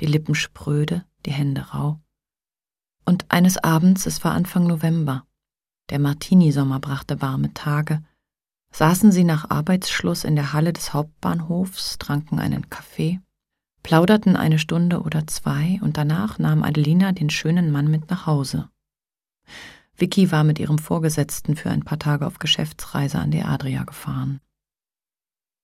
die 0.00 0.06
Lippen 0.06 0.34
spröde, 0.34 1.04
die 1.24 1.32
Hände 1.32 1.62
rau. 1.72 2.00
Und 3.04 3.30
eines 3.30 3.58
Abends, 3.58 4.06
es 4.06 4.24
war 4.24 4.32
Anfang 4.32 4.66
November, 4.66 5.26
der 5.90 5.98
Martini-Sommer 5.98 6.80
brachte 6.80 7.20
warme 7.20 7.52
Tage, 7.52 8.02
saßen 8.72 9.12
sie 9.12 9.24
nach 9.24 9.50
Arbeitsschluss 9.50 10.24
in 10.24 10.34
der 10.36 10.52
Halle 10.52 10.72
des 10.72 10.92
Hauptbahnhofs, 10.92 11.98
tranken 11.98 12.40
einen 12.40 12.70
Kaffee, 12.70 13.20
plauderten 13.84 14.34
eine 14.34 14.58
Stunde 14.58 15.02
oder 15.02 15.28
zwei 15.28 15.78
und 15.80 15.96
danach 15.96 16.40
nahm 16.40 16.64
Adelina 16.64 17.12
den 17.12 17.30
schönen 17.30 17.70
Mann 17.70 17.88
mit 17.88 18.10
nach 18.10 18.26
Hause. 18.26 18.68
Vicky 19.96 20.32
war 20.32 20.42
mit 20.42 20.58
ihrem 20.58 20.78
Vorgesetzten 20.78 21.54
für 21.54 21.70
ein 21.70 21.84
paar 21.84 22.00
Tage 22.00 22.26
auf 22.26 22.40
Geschäftsreise 22.40 23.20
an 23.20 23.30
die 23.30 23.42
Adria 23.42 23.84
gefahren. 23.84 24.40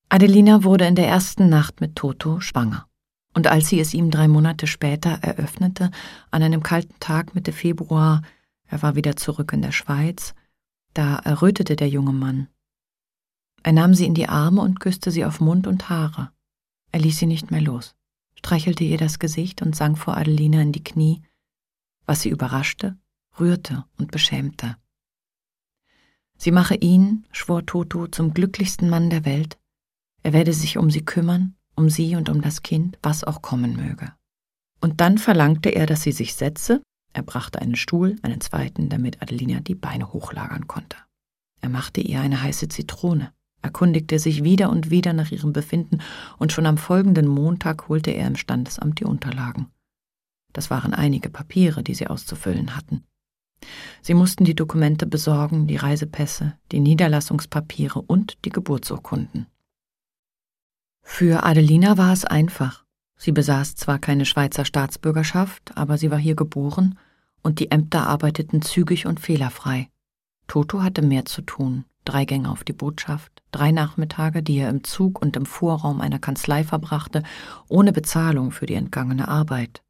Adelina 0.07 0.63
wurde 0.63 0.87
in 0.87 0.95
der 0.95 1.09
ersten 1.09 1.49
Nacht 1.49 1.81
mit 1.81 1.97
Toto 1.97 2.39
schwanger. 2.39 2.87
Und 3.33 3.47
als 3.47 3.67
sie 3.67 3.81
es 3.81 3.93
ihm 3.93 4.09
drei 4.09 4.29
Monate 4.29 4.67
später 4.67 5.19
eröffnete, 5.21 5.91
an 6.31 6.43
einem 6.43 6.63
kalten 6.63 6.95
Tag 7.01 7.35
Mitte 7.35 7.51
Februar, 7.51 8.21
er 8.67 8.81
war 8.81 8.95
wieder 8.95 9.17
zurück 9.17 9.51
in 9.51 9.61
der 9.61 9.73
Schweiz, 9.73 10.33
da 10.93 11.17
errötete 11.17 11.75
der 11.75 11.89
junge 11.89 12.13
Mann 12.13 12.47
er 13.63 13.73
nahm 13.73 13.93
sie 13.93 14.05
in 14.05 14.13
die 14.13 14.29
Arme 14.29 14.61
und 14.61 14.79
küsste 14.79 15.11
sie 15.11 15.25
auf 15.25 15.39
Mund 15.39 15.67
und 15.67 15.89
Haare. 15.89 16.31
Er 16.91 16.99
ließ 16.99 17.17
sie 17.17 17.27
nicht 17.27 17.51
mehr 17.51 17.61
los, 17.61 17.95
streichelte 18.43 18.83
ihr 18.83 18.97
das 18.97 19.19
Gesicht 19.19 19.61
und 19.61 19.75
sank 19.75 19.99
vor 19.99 20.17
Adelina 20.17 20.61
in 20.61 20.71
die 20.71 20.83
Knie, 20.83 21.21
was 22.07 22.21
sie 22.21 22.29
überraschte, 22.29 22.97
rührte 23.39 23.85
und 23.99 24.09
beschämte. 24.09 24.77
Sie 26.37 26.51
mache 26.51 26.73
ihn, 26.73 27.27
schwor 27.31 27.67
Toto, 27.67 28.07
zum 28.07 28.33
glücklichsten 28.33 28.89
Mann 28.89 29.11
der 29.11 29.25
Welt. 29.25 29.59
Er 30.23 30.33
werde 30.33 30.53
sich 30.53 30.79
um 30.79 30.89
sie 30.89 31.05
kümmern, 31.05 31.55
um 31.75 31.91
sie 31.91 32.15
und 32.15 32.29
um 32.29 32.41
das 32.41 32.63
Kind, 32.63 32.97
was 33.03 33.23
auch 33.23 33.43
kommen 33.43 33.75
möge. 33.75 34.11
Und 34.79 35.01
dann 35.01 35.19
verlangte 35.19 35.69
er, 35.69 35.85
dass 35.85 36.01
sie 36.01 36.11
sich 36.11 36.33
setze. 36.33 36.81
Er 37.13 37.21
brachte 37.21 37.61
einen 37.61 37.75
Stuhl, 37.75 38.15
einen 38.23 38.41
zweiten, 38.41 38.89
damit 38.89 39.21
Adelina 39.21 39.59
die 39.59 39.75
Beine 39.75 40.13
hochlagern 40.13 40.67
konnte. 40.67 40.97
Er 41.61 41.69
machte 41.69 42.01
ihr 42.01 42.21
eine 42.21 42.41
heiße 42.41 42.69
Zitrone 42.69 43.31
erkundigte 43.61 44.19
sich 44.19 44.43
wieder 44.43 44.69
und 44.69 44.89
wieder 44.89 45.13
nach 45.13 45.31
ihrem 45.31 45.53
Befinden, 45.53 45.99
und 46.37 46.51
schon 46.51 46.65
am 46.65 46.77
folgenden 46.77 47.27
Montag 47.27 47.87
holte 47.87 48.11
er 48.11 48.27
im 48.27 48.35
Standesamt 48.35 48.99
die 48.99 49.05
Unterlagen. 49.05 49.67
Das 50.53 50.69
waren 50.69 50.93
einige 50.93 51.29
Papiere, 51.29 51.83
die 51.83 51.93
sie 51.93 52.07
auszufüllen 52.07 52.75
hatten. 52.75 53.03
Sie 54.01 54.15
mussten 54.15 54.43
die 54.43 54.55
Dokumente 54.55 55.05
besorgen, 55.05 55.67
die 55.67 55.77
Reisepässe, 55.77 56.57
die 56.71 56.79
Niederlassungspapiere 56.79 58.01
und 58.01 58.43
die 58.43 58.49
Geburtsurkunden. 58.49 59.45
Für 61.03 61.43
Adelina 61.43 61.97
war 61.97 62.11
es 62.11 62.25
einfach. 62.25 62.85
Sie 63.17 63.31
besaß 63.31 63.75
zwar 63.75 63.99
keine 63.99 64.25
Schweizer 64.25 64.65
Staatsbürgerschaft, 64.65 65.77
aber 65.77 65.97
sie 65.99 66.09
war 66.09 66.17
hier 66.17 66.35
geboren 66.35 66.97
und 67.43 67.59
die 67.59 67.69
Ämter 67.69 68.07
arbeiteten 68.07 68.63
zügig 68.63 69.05
und 69.05 69.19
fehlerfrei. 69.19 69.89
Toto 70.47 70.81
hatte 70.81 71.03
mehr 71.03 71.25
zu 71.25 71.43
tun 71.43 71.85
drei 72.05 72.25
Gänge 72.25 72.49
auf 72.49 72.63
die 72.63 72.73
Botschaft, 72.73 73.31
drei 73.51 73.71
Nachmittage, 73.71 74.43
die 74.43 74.57
er 74.57 74.69
im 74.69 74.83
Zug 74.83 75.21
und 75.21 75.35
im 75.35 75.45
Vorraum 75.45 76.01
einer 76.01 76.19
Kanzlei 76.19 76.63
verbrachte, 76.63 77.23
ohne 77.67 77.91
Bezahlung 77.91 78.51
für 78.51 78.65
die 78.65 78.75
entgangene 78.75 79.27
Arbeit. 79.27 79.81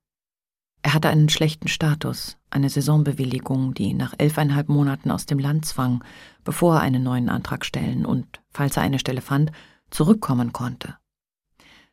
Er 0.83 0.93
hatte 0.93 1.09
einen 1.09 1.29
schlechten 1.29 1.67
Status, 1.67 2.37
eine 2.49 2.69
Saisonbewilligung, 2.69 3.73
die 3.73 3.89
ihn 3.89 3.97
nach 3.97 4.13
elfeinhalb 4.17 4.67
Monaten 4.67 5.11
aus 5.11 5.25
dem 5.25 5.37
Land 5.37 5.65
zwang, 5.65 6.03
bevor 6.43 6.75
er 6.75 6.81
einen 6.81 7.03
neuen 7.03 7.29
Antrag 7.29 7.65
stellen 7.65 8.05
und, 8.05 8.41
falls 8.49 8.77
er 8.77 8.83
eine 8.83 8.99
Stelle 8.99 9.21
fand, 9.21 9.51
zurückkommen 9.91 10.53
konnte. 10.53 10.97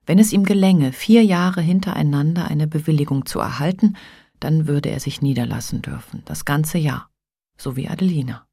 Wenn 0.07 0.19
es 0.19 0.33
ihm 0.33 0.45
gelänge, 0.45 0.93
vier 0.93 1.23
Jahre 1.23 1.61
hintereinander 1.61 2.47
eine 2.47 2.67
Bewilligung 2.67 3.27
zu 3.27 3.41
erhalten, 3.41 3.97
dann 4.41 4.67
würde 4.67 4.89
er 4.89 5.01
sich 5.01 5.21
niederlassen 5.21 5.83
dürfen, 5.83 6.23
das 6.25 6.47
ganze 6.47 6.79
Jahr, 6.79 7.11
so 7.59 7.77
wie 7.77 7.89
Adelina. 7.89 8.48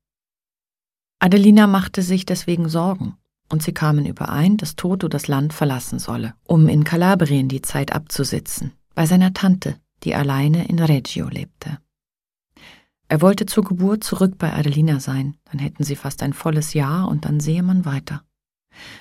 Adelina 1.19 1.67
machte 1.67 2.01
sich 2.01 2.25
deswegen 2.25 2.69
Sorgen, 2.69 3.17
und 3.49 3.63
sie 3.63 3.73
kamen 3.73 4.05
überein, 4.05 4.57
dass 4.57 4.75
Toto 4.75 5.07
das 5.07 5.27
Land 5.27 5.53
verlassen 5.53 5.99
solle, 5.99 6.33
um 6.45 6.67
in 6.67 6.83
Kalabrien 6.83 7.47
die 7.47 7.61
Zeit 7.61 7.93
abzusitzen, 7.93 8.73
bei 8.93 9.05
seiner 9.05 9.33
Tante, 9.33 9.77
die 10.03 10.15
alleine 10.15 10.67
in 10.67 10.79
Reggio 10.79 11.27
lebte. 11.29 11.79
Er 13.07 13.21
wollte 13.21 13.45
zur 13.45 13.63
Geburt 13.63 14.03
zurück 14.03 14.37
bei 14.37 14.51
Adelina 14.53 14.99
sein, 14.99 15.35
dann 15.45 15.59
hätten 15.59 15.83
sie 15.83 15.95
fast 15.95 16.23
ein 16.23 16.33
volles 16.33 16.73
Jahr 16.73 17.07
und 17.07 17.25
dann 17.25 17.39
sehe 17.39 17.63
man 17.63 17.85
weiter. 17.85 18.23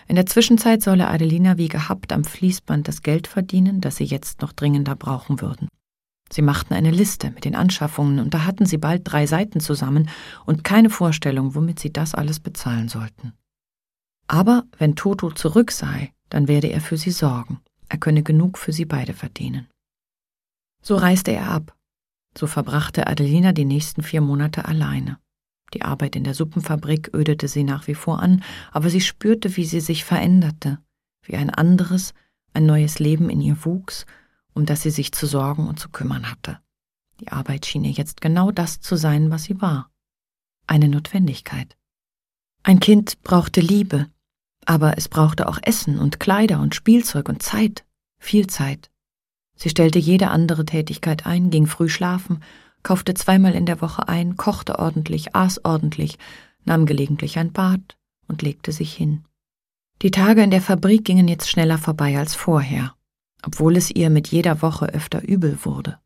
In 0.07 0.15
der 0.15 0.27
Zwischenzeit 0.27 0.83
solle 0.83 1.09
Adelina 1.09 1.57
wie 1.57 1.69
gehabt 1.69 2.12
am 2.12 2.25
Fließband 2.25 2.87
das 2.87 3.03
Geld 3.03 3.27
verdienen, 3.27 3.81
das 3.81 3.97
sie 3.97 4.05
jetzt 4.05 4.41
noch 4.43 4.53
dringender 4.53 4.95
brauchen 4.95 5.41
würden. 5.41 5.69
Sie 6.31 6.43
machten 6.43 6.75
eine 6.75 6.91
Liste 6.91 7.31
mit 7.31 7.45
den 7.45 7.55
Anschaffungen, 7.55 8.19
und 8.19 8.35
da 8.35 8.45
hatten 8.45 8.67
sie 8.67 8.79
bald 8.79 9.03
drei 9.05 9.27
Seiten 9.27 9.61
zusammen 9.61 10.09
und 10.47 10.65
keine 10.65 10.91
Vorstellung, 10.91 11.55
womit 11.55 11.79
sie 11.79 11.93
das 11.93 12.15
alles 12.15 12.41
bezahlen 12.41 12.89
sollten. 12.89 13.33
Aber 14.27 14.65
wenn 14.79 14.97
Toto 14.97 15.31
zurück 15.31 15.71
sei, 15.71 16.13
dann 16.31 16.49
werde 16.49 16.69
er 16.69 16.81
für 16.81 16.97
sie 16.97 17.11
sorgen, 17.11 17.61
er 17.89 17.99
könne 17.99 18.23
genug 18.23 18.59
für 18.59 18.73
sie 18.73 18.87
beide 18.87 19.13
verdienen. 19.13 19.69
So 20.83 20.97
reiste 20.97 21.33
er 21.33 21.51
ab. 21.51 21.77
So 22.37 22.47
verbrachte 22.47 23.07
Adelina 23.07 23.53
die 23.53 23.65
nächsten 23.65 24.03
vier 24.03 24.21
Monate 24.21 24.65
alleine. 24.65 25.19
Die 25.73 25.83
Arbeit 25.83 26.17
in 26.17 26.25
der 26.25 26.35
Suppenfabrik 26.35 27.13
ödete 27.15 27.49
sie 27.49 27.65
nach 27.65 27.87
wie 27.87 27.95
vor 27.95 28.21
an, 28.21 28.43
aber 28.73 28.91
sie 28.91 29.01
spürte, 29.01 29.57
wie 29.57 29.65
sie 29.65 29.81
sich 29.81 30.05
veränderte, 30.05 30.79
wie 31.23 31.37
ein 31.37 31.51
anderes, 31.51 32.13
ein 32.53 32.67
neues 32.67 32.99
Leben 32.99 33.31
in 33.31 33.41
ihr 33.41 33.65
wuchs 33.65 34.07
um 34.55 34.67
das 34.67 34.83
sie 34.83 34.90
sich 34.90 35.12
zu 35.12 35.27
sorgen 35.27 35.69
und 35.69 35.79
zu 35.79 35.88
kümmern 35.88 36.31
hatte. 36.31 36.59
Die 37.21 37.29
Arbeit 37.29 37.67
schien 37.67 37.85
ihr 37.85 37.90
jetzt 37.90 38.21
genau 38.21 38.51
das 38.51 38.81
zu 38.81 38.97
sein, 38.97 39.31
was 39.31 39.45
sie 39.45 39.61
war. 39.61 39.90
Eine 40.67 40.88
Notwendigkeit. 40.88 41.77
Ein 42.62 42.81
Kind 42.81 43.23
brauchte 43.23 43.61
Liebe, 43.61 44.07
aber 44.64 44.97
es 44.97 45.09
brauchte 45.09 45.49
auch 45.49 45.59
Essen 45.62 45.99
und 45.99 46.21
Kleider 46.21 46.61
und 46.61 46.75
Spielzeug 46.75 47.29
und 47.29 47.43
Zeit, 47.43 47.85
viel 48.19 48.47
Zeit. 48.47 48.90
Sie 49.57 49.69
stellte 49.69 49.99
jede 49.99 50.31
andere 50.31 50.64
Tätigkeit 50.64 51.27
ein, 51.27 51.51
ging 51.51 51.67
früh 51.67 51.88
schlafen, 51.88 52.43
kaufte 52.83 53.14
zweimal 53.14 53.55
in 53.55 53.67
der 53.67 53.81
Woche 53.81 54.09
ein, 54.09 54.37
kochte 54.37 54.79
ordentlich, 54.79 55.35
aß 55.35 55.64
ordentlich, 55.64 56.19
nahm 56.64 56.87
gelegentlich 56.87 57.38
ein 57.38 57.53
Bad 57.53 57.97
und 58.27 58.43
legte 58.43 58.73
sich 58.73 58.95
hin. 58.95 59.25
Die 60.03 60.11
Tage 60.11 60.43
in 60.43 60.51
der 60.51 60.62
Fabrik 60.62 61.05
gingen 61.05 61.29
jetzt 61.29 61.49
schneller 61.49 61.79
vorbei 61.79 62.19
als 62.19 62.35
vorher 62.35 62.95
obwohl 63.47 63.77
es 63.77 63.91
ihr 63.91 64.11
mit 64.11 64.29
jeder 64.29 64.63
Woche 64.63 64.87
öfter 64.87 65.23
übel 65.23 65.59
wurde. 65.65 65.99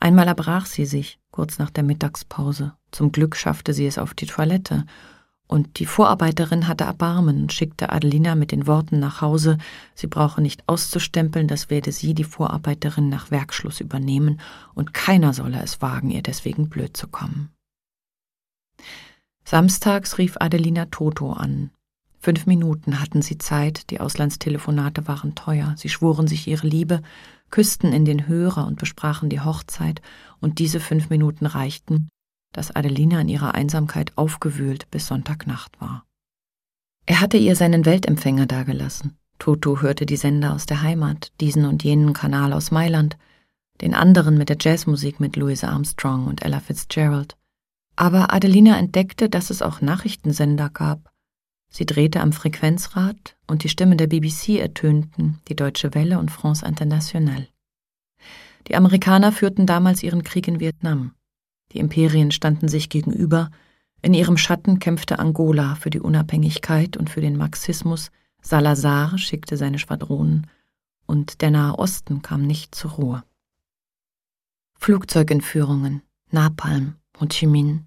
Einmal 0.00 0.26
erbrach 0.26 0.66
sie 0.66 0.86
sich, 0.86 1.18
kurz 1.30 1.58
nach 1.58 1.70
der 1.70 1.84
Mittagspause. 1.84 2.74
Zum 2.90 3.12
Glück 3.12 3.36
schaffte 3.36 3.72
sie 3.72 3.86
es 3.86 3.98
auf 3.98 4.14
die 4.14 4.26
Toilette, 4.26 4.84
und 5.48 5.80
die 5.80 5.86
Vorarbeiterin 5.86 6.66
hatte 6.66 6.84
Erbarmen 6.84 7.42
und 7.42 7.52
schickte 7.52 7.90
Adelina 7.90 8.34
mit 8.36 8.52
den 8.52 8.66
Worten 8.66 8.98
nach 9.00 9.20
Hause, 9.20 9.58
sie 9.94 10.06
brauche 10.06 10.40
nicht 10.40 10.66
auszustempeln, 10.66 11.46
das 11.46 11.68
werde 11.68 11.92
sie, 11.92 12.14
die 12.14 12.24
Vorarbeiterin, 12.24 13.10
nach 13.10 13.30
Werkschluss 13.30 13.80
übernehmen, 13.80 14.40
und 14.72 14.94
keiner 14.94 15.34
solle 15.34 15.62
es 15.62 15.82
wagen, 15.82 16.10
ihr 16.10 16.22
deswegen 16.22 16.70
blöd 16.70 16.96
zu 16.96 17.06
kommen. 17.06 17.50
Samstags 19.44 20.16
rief 20.16 20.36
Adelina 20.40 20.86
Toto 20.86 21.32
an, 21.32 21.70
Fünf 22.24 22.46
Minuten 22.46 23.00
hatten 23.00 23.20
sie 23.20 23.36
Zeit, 23.36 23.90
die 23.90 23.98
Auslandstelefonate 23.98 25.08
waren 25.08 25.34
teuer, 25.34 25.74
sie 25.76 25.88
schworen 25.88 26.28
sich 26.28 26.46
ihre 26.46 26.68
Liebe, 26.68 27.02
küssten 27.50 27.92
in 27.92 28.04
den 28.04 28.28
Hörer 28.28 28.68
und 28.68 28.78
besprachen 28.78 29.28
die 29.28 29.40
Hochzeit, 29.40 30.00
und 30.40 30.60
diese 30.60 30.78
fünf 30.78 31.10
Minuten 31.10 31.46
reichten, 31.46 32.08
dass 32.52 32.70
Adelina 32.70 33.20
in 33.20 33.28
ihrer 33.28 33.54
Einsamkeit 33.56 34.12
aufgewühlt 34.16 34.88
bis 34.92 35.08
Sonntagnacht 35.08 35.80
war. 35.80 36.04
Er 37.06 37.20
hatte 37.20 37.38
ihr 37.38 37.56
seinen 37.56 37.84
Weltempfänger 37.84 38.46
dagelassen. 38.46 39.18
Toto 39.40 39.82
hörte 39.82 40.06
die 40.06 40.16
Sender 40.16 40.54
aus 40.54 40.66
der 40.66 40.80
Heimat, 40.80 41.32
diesen 41.40 41.64
und 41.64 41.82
jenen 41.82 42.12
Kanal 42.12 42.52
aus 42.52 42.70
Mailand, 42.70 43.18
den 43.80 43.94
anderen 43.94 44.38
mit 44.38 44.48
der 44.48 44.58
Jazzmusik 44.60 45.18
mit 45.18 45.34
Louis 45.34 45.64
Armstrong 45.64 46.28
und 46.28 46.44
Ella 46.44 46.60
Fitzgerald. 46.60 47.36
Aber 47.96 48.32
Adelina 48.32 48.78
entdeckte, 48.78 49.28
dass 49.28 49.50
es 49.50 49.60
auch 49.60 49.80
Nachrichtensender 49.80 50.70
gab, 50.70 51.11
Sie 51.72 51.86
drehte 51.86 52.20
am 52.20 52.32
Frequenzrad 52.32 53.34
und 53.46 53.64
die 53.64 53.70
Stimmen 53.70 53.96
der 53.96 54.06
BBC 54.06 54.60
ertönten, 54.60 55.40
die 55.48 55.56
Deutsche 55.56 55.94
Welle 55.94 56.18
und 56.18 56.30
France 56.30 56.64
Internationale. 56.66 57.48
Die 58.68 58.76
Amerikaner 58.76 59.32
führten 59.32 59.66
damals 59.66 60.02
ihren 60.02 60.22
Krieg 60.22 60.46
in 60.46 60.60
Vietnam. 60.60 61.14
Die 61.72 61.78
Imperien 61.78 62.30
standen 62.30 62.68
sich 62.68 62.90
gegenüber. 62.90 63.50
In 64.02 64.12
ihrem 64.12 64.36
Schatten 64.36 64.80
kämpfte 64.80 65.18
Angola 65.18 65.74
für 65.76 65.88
die 65.88 66.00
Unabhängigkeit 66.00 66.98
und 66.98 67.08
für 67.08 67.22
den 67.22 67.38
Marxismus. 67.38 68.10
Salazar 68.42 69.16
schickte 69.16 69.56
seine 69.56 69.78
Schwadronen. 69.78 70.48
Und 71.06 71.40
der 71.40 71.50
Nahe 71.50 71.78
Osten 71.78 72.20
kam 72.20 72.42
nicht 72.42 72.74
zur 72.74 72.92
Ruhe. 72.92 73.24
Flugzeugentführungen, 74.78 76.02
Napalm, 76.30 76.96
Ho 77.18 77.26
Chi 77.26 77.46
Minh, 77.46 77.86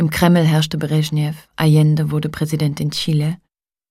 im 0.00 0.08
Kreml 0.08 0.46
herrschte 0.46 0.78
Brezhnev, 0.78 1.46
Allende 1.56 2.10
wurde 2.10 2.30
Präsident 2.30 2.80
in 2.80 2.90
Chile. 2.90 3.36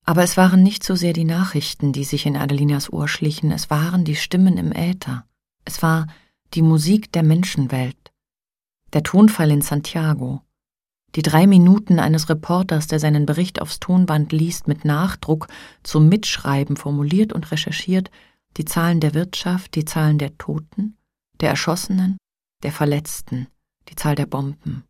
Aber 0.05 0.23
es 0.23 0.37
waren 0.37 0.63
nicht 0.63 0.83
so 0.83 0.95
sehr 0.95 1.13
die 1.13 1.23
Nachrichten, 1.23 1.93
die 1.93 2.03
sich 2.03 2.25
in 2.25 2.35
Adelinas 2.35 2.91
Ohr 2.91 3.07
schlichen, 3.07 3.51
es 3.51 3.69
waren 3.69 4.05
die 4.05 4.15
Stimmen 4.15 4.57
im 4.57 4.71
Äther. 4.71 5.27
Es 5.65 5.83
war 5.83 6.07
die 6.55 6.63
Musik 6.63 7.11
der 7.11 7.21
Menschenwelt, 7.21 8.11
Der 8.91 9.03
Tonfall 9.03 9.51
in 9.51 9.61
Santiago. 9.61 10.41
Die 11.13 11.21
drei 11.21 11.45
Minuten 11.45 11.99
eines 11.99 12.27
Reporters, 12.27 12.87
der 12.87 12.99
seinen 12.99 13.27
Bericht 13.27 13.61
aufs 13.61 13.79
Tonband 13.79 14.31
liest, 14.31 14.67
mit 14.67 14.85
Nachdruck 14.85 15.47
zum 15.83 16.09
Mitschreiben 16.09 16.75
formuliert 16.75 17.33
und 17.33 17.51
recherchiert, 17.51 18.09
die 18.57 18.65
Zahlen 18.65 18.99
der 18.99 19.13
Wirtschaft, 19.13 19.75
die 19.75 19.85
Zahlen 19.85 20.17
der 20.17 20.35
Toten, 20.39 20.97
der 21.39 21.51
Erschossenen, 21.51 22.17
der 22.63 22.71
Verletzten, 22.71 23.45
die 23.89 23.95
Zahl 23.95 24.15
der 24.15 24.25
Bomben, 24.25 24.85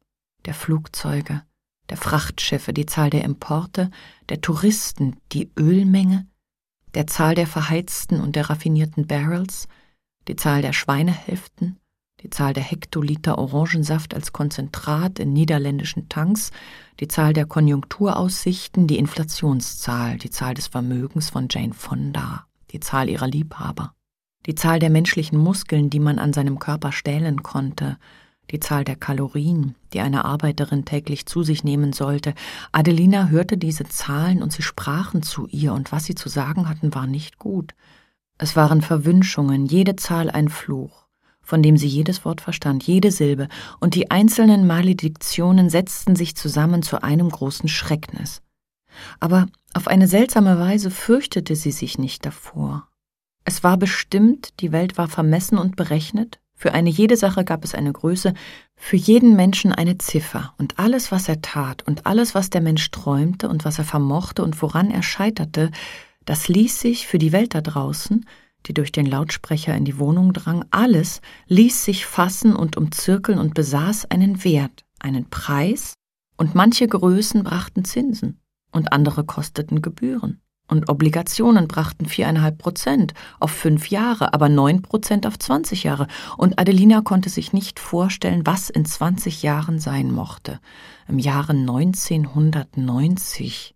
der 0.46 0.54
Flugzeuge, 0.54 1.44
der 1.90 1.98
Frachtschiffe, 1.98 2.74
die 2.74 2.86
Zahl 2.86 3.10
der 3.10 3.24
Importe, 3.24 3.92
der 4.30 4.42
Touristen, 4.42 5.18
die 5.32 5.52
Ölmenge, 5.58 6.28
der 6.94 7.08
Zahl 7.08 7.36
der 7.36 7.48
verheizten 7.48 8.20
und 8.20 8.36
der 8.36 8.50
raffinierten 8.50 9.08
Barrels, 9.08 9.68
die 10.28 10.36
Zahl 10.36 10.62
der 10.62 10.74
Schweinehälften, 10.74 11.80
die 12.22 12.30
Zahl 12.30 12.54
der 12.54 12.64
Hektoliter 12.64 13.38
Orangensaft 13.38 14.14
als 14.14 14.34
Konzentrat 14.34 15.20
in 15.20 15.32
niederländischen 15.34 16.10
Tanks, 16.10 16.52
die 17.00 17.08
Zahl 17.08 17.34
der 17.34 17.46
Konjunkturaussichten, 17.46 18.88
die 18.88 18.98
Inflationszahl, 18.98 20.18
die 20.18 20.30
Zahl 20.30 20.54
des 20.54 20.68
Vermögens 20.68 21.30
von 21.30 21.48
Jane 21.50 21.74
Fonda, 21.74 22.46
die 22.72 22.80
Zahl 22.80 23.10
ihrer 23.10 23.28
Liebhaber, 23.28 23.94
die 24.46 24.56
Zahl 24.56 24.80
der 24.80 24.90
menschlichen 24.90 25.40
Muskeln, 25.40 25.90
die 25.90 26.00
man 26.00 26.20
an 26.20 26.34
seinem 26.34 26.60
Körper 26.60 26.92
stählen 26.92 27.42
konnte, 27.42 27.98
die 28.52 28.60
Zahl 28.60 28.84
der 28.84 28.96
Kalorien, 28.96 29.76
die 29.94 30.00
eine 30.00 30.26
Arbeiterin 30.26 30.86
täglich 30.86 31.26
zu 31.26 31.44
sich 31.44 31.64
nehmen 31.64 31.94
sollte. 31.94 32.34
Adelina 32.72 33.28
hörte 33.28 33.58
diese 33.58 33.86
Zahlen 33.86 34.42
und 34.42 34.52
sie 34.52 34.64
sprachen 34.64 35.24
zu 35.24 35.48
ihr, 35.48 35.74
und 35.74 35.92
was 35.92 36.06
sie 36.06 36.16
zu 36.16 36.30
sagen 36.30 36.68
hatten, 36.68 36.94
war 36.94 37.08
nicht 37.08 37.38
gut. 37.38 37.74
Es 38.38 38.56
waren 38.56 38.82
Verwünschungen, 38.82 39.66
jede 39.66 39.96
Zahl 39.96 40.30
ein 40.30 40.50
Fluch, 40.50 41.08
von 41.42 41.62
dem 41.62 41.78
sie 41.78 41.88
jedes 41.88 42.26
Wort 42.26 42.42
verstand, 42.42 42.84
jede 42.84 43.12
Silbe, 43.12 43.50
und 43.80 43.96
die 43.96 44.12
einzelnen 44.12 44.66
Malediktionen 44.66 45.70
setzten 45.70 46.16
sich 46.16 46.36
zusammen 46.36 46.82
zu 46.82 47.04
einem 47.04 47.30
großen 47.30 47.70
Schrecknis. 47.70 48.42
Aber 49.20 49.48
auf 49.74 49.88
eine 49.88 50.08
seltsame 50.08 50.60
Weise 50.60 50.90
fürchtete 50.90 51.56
sie 51.56 51.72
sich 51.72 51.98
nicht 51.98 52.26
davor. 52.26 52.88
Es 53.46 53.64
war 53.64 53.78
bestimmt, 53.78 54.60
die 54.60 54.72
Welt 54.72 54.98
war 54.98 55.08
vermessen 55.08 55.58
und 55.58 55.76
berechnet, 55.76 56.40
für 56.60 56.74
eine 56.74 56.90
jede 56.90 57.16
Sache 57.16 57.46
gab 57.46 57.64
es 57.64 57.74
eine 57.74 57.94
Größe, 57.94 58.34
für 58.76 58.98
jeden 58.98 59.38
Menschen 59.38 59.72
eine 59.72 59.98
Ziffer, 59.98 60.54
und 60.58 60.78
alles, 60.78 61.10
was 61.10 61.30
er 61.30 61.42
tat, 61.42 61.88
und 61.88 62.06
alles, 62.06 62.36
was 62.36 62.50
der 62.50 62.60
Mensch 62.60 62.92
träumte 62.92 63.48
und 63.48 63.64
was 63.64 63.78
er 63.78 63.86
vermochte 63.86 64.44
und 64.44 64.62
woran 64.62 64.92
er 64.92 65.02
scheiterte, 65.02 65.72
das 66.26 66.50
ließ 66.50 66.82
sich 66.82 67.08
für 67.08 67.18
die 67.18 67.32
Welt 67.32 67.56
da 67.56 67.62
draußen, 67.62 68.26
die 68.66 68.74
durch 68.74 68.92
den 68.92 69.06
Lautsprecher 69.06 69.74
in 69.74 69.86
die 69.86 70.00
Wohnung 70.00 70.34
drang, 70.34 70.66
alles 70.70 71.22
ließ 71.48 71.86
sich 71.86 72.06
fassen 72.06 72.58
und 72.58 72.76
umzirkeln 72.76 73.40
und 73.40 73.54
besaß 73.54 74.12
einen 74.12 74.44
Wert, 74.44 74.84
einen 75.00 75.30
Preis, 75.30 75.94
und 76.36 76.56
manche 76.56 76.90
Größen 76.90 77.42
brachten 77.44 77.86
Zinsen, 77.86 78.38
und 78.74 78.92
andere 78.92 79.24
kosteten 79.24 79.82
Gebühren. 79.82 80.42
Und 80.70 80.88
Obligationen 80.88 81.68
brachten 81.68 82.06
viereinhalb 82.06 82.60
Prozent 82.60 83.16
auf 83.40 83.50
fünf 83.50 83.90
Jahre, 83.90 84.36
aber 84.36 84.50
neun 84.50 84.84
Prozent 84.84 85.26
auf 85.26 85.40
zwanzig 85.40 85.84
Jahre. 85.84 86.06
Und 86.38 86.60
Adelina 86.60 87.02
konnte 87.02 87.30
sich 87.30 87.54
nicht 87.54 87.80
vorstellen, 87.80 88.46
was 88.46 88.70
in 88.70 88.86
zwanzig 88.86 89.42
Jahren 89.42 89.80
sein 89.80 90.12
mochte. 90.12 90.60
Im 91.08 91.18
Jahre 91.18 91.54
1990. 91.54 93.74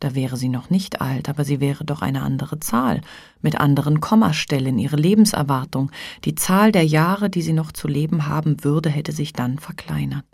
Da 0.00 0.14
wäre 0.14 0.38
sie 0.38 0.48
noch 0.48 0.70
nicht 0.70 1.02
alt, 1.02 1.28
aber 1.28 1.44
sie 1.44 1.60
wäre 1.60 1.84
doch 1.84 2.00
eine 2.00 2.22
andere 2.22 2.58
Zahl, 2.58 3.02
mit 3.42 3.60
anderen 3.60 4.00
Kommastellen. 4.00 4.78
Ihre 4.78 4.96
Lebenserwartung, 4.96 5.90
die 6.24 6.34
Zahl 6.34 6.72
der 6.72 6.86
Jahre, 6.86 7.28
die 7.28 7.42
sie 7.42 7.52
noch 7.52 7.72
zu 7.72 7.88
leben 7.88 8.26
haben 8.26 8.64
würde, 8.64 8.88
hätte 8.88 9.12
sich 9.12 9.34
dann 9.34 9.58
verkleinert. 9.58 10.24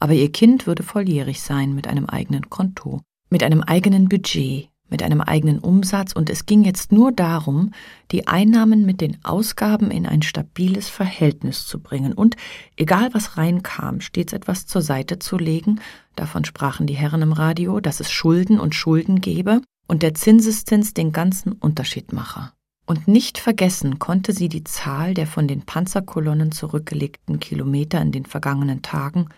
Aber 0.00 0.14
ihr 0.14 0.32
Kind 0.32 0.66
würde 0.66 0.82
volljährig 0.82 1.42
sein 1.42 1.74
mit 1.74 1.86
einem 1.86 2.06
eigenen 2.06 2.48
Konto, 2.48 3.02
mit 3.28 3.42
einem 3.42 3.62
eigenen 3.62 4.08
Budget, 4.08 4.70
mit 4.88 5.02
einem 5.02 5.20
eigenen 5.20 5.58
Umsatz. 5.58 6.12
Und 6.12 6.30
es 6.30 6.46
ging 6.46 6.64
jetzt 6.64 6.92
nur 6.92 7.12
darum, 7.12 7.72
die 8.10 8.26
Einnahmen 8.26 8.86
mit 8.86 9.00
den 9.00 9.18
Ausgaben 9.24 9.90
in 9.90 10.06
ein 10.06 10.22
stabiles 10.22 10.88
Verhältnis 10.88 11.66
zu 11.66 11.80
bringen. 11.80 12.12
Und, 12.12 12.36
egal 12.76 13.10
was 13.12 13.36
reinkam, 13.36 14.00
stets 14.00 14.32
etwas 14.32 14.66
zur 14.66 14.82
Seite 14.82 15.18
zu 15.18 15.38
legen, 15.38 15.80
davon 16.14 16.44
sprachen 16.44 16.86
die 16.86 16.96
Herren 16.96 17.22
im 17.22 17.32
Radio, 17.32 17.80
dass 17.80 18.00
es 18.00 18.10
Schulden 18.10 18.60
und 18.60 18.74
Schulden 18.74 19.20
gebe 19.20 19.60
und 19.86 20.02
der 20.02 20.14
Zinseszins 20.14 20.94
den 20.94 21.12
ganzen 21.12 21.52
Unterschied 21.52 22.12
mache. 22.12 22.52
Und 22.86 23.08
nicht 23.08 23.38
vergessen 23.38 23.98
konnte 23.98 24.32
sie 24.32 24.48
die 24.48 24.62
Zahl 24.62 25.12
der 25.12 25.26
von 25.26 25.48
den 25.48 25.62
Panzerkolonnen 25.62 26.52
zurückgelegten 26.52 27.40
Kilometer 27.40 28.00
in 28.00 28.12
den 28.12 28.26
vergangenen 28.26 28.82
Tagen, 28.82 29.28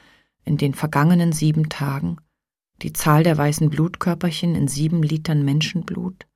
in 0.45 0.59
den 0.59 0.75
vergangenen 0.75 1.33
sieben 1.33 1.71
Tagen, 1.71 2.19
die 2.83 2.93
Zahl 2.93 3.25
der 3.25 3.37
weißen 3.37 3.71
Blutkörperchen 3.71 4.55
in 4.55 4.69
sieben 4.69 5.03
Litern 5.03 5.45
Menschenblut, 5.45 6.27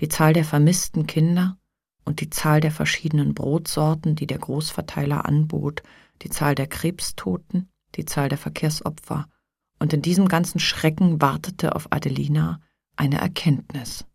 die 0.00 0.08
Zahl 0.08 0.32
der 0.32 0.44
vermissten 0.44 1.06
Kinder 1.06 1.58
und 2.04 2.20
die 2.20 2.30
Zahl 2.30 2.60
der 2.60 2.70
verschiedenen 2.70 3.34
Brotsorten, 3.34 4.14
die 4.14 4.26
der 4.26 4.38
Großverteiler 4.38 5.24
anbot, 5.24 5.82
die 6.22 6.30
Zahl 6.30 6.54
der 6.54 6.66
Krebstoten, 6.66 7.70
die 7.94 8.04
Zahl 8.04 8.28
der 8.28 8.38
Verkehrsopfer, 8.38 9.28
und 9.78 9.92
in 9.92 10.02
diesem 10.02 10.28
ganzen 10.28 10.58
Schrecken 10.58 11.20
wartete 11.20 11.74
auf 11.74 11.92
Adelina 11.92 12.60
eine 12.96 13.18
Erkenntnis. 13.18 14.06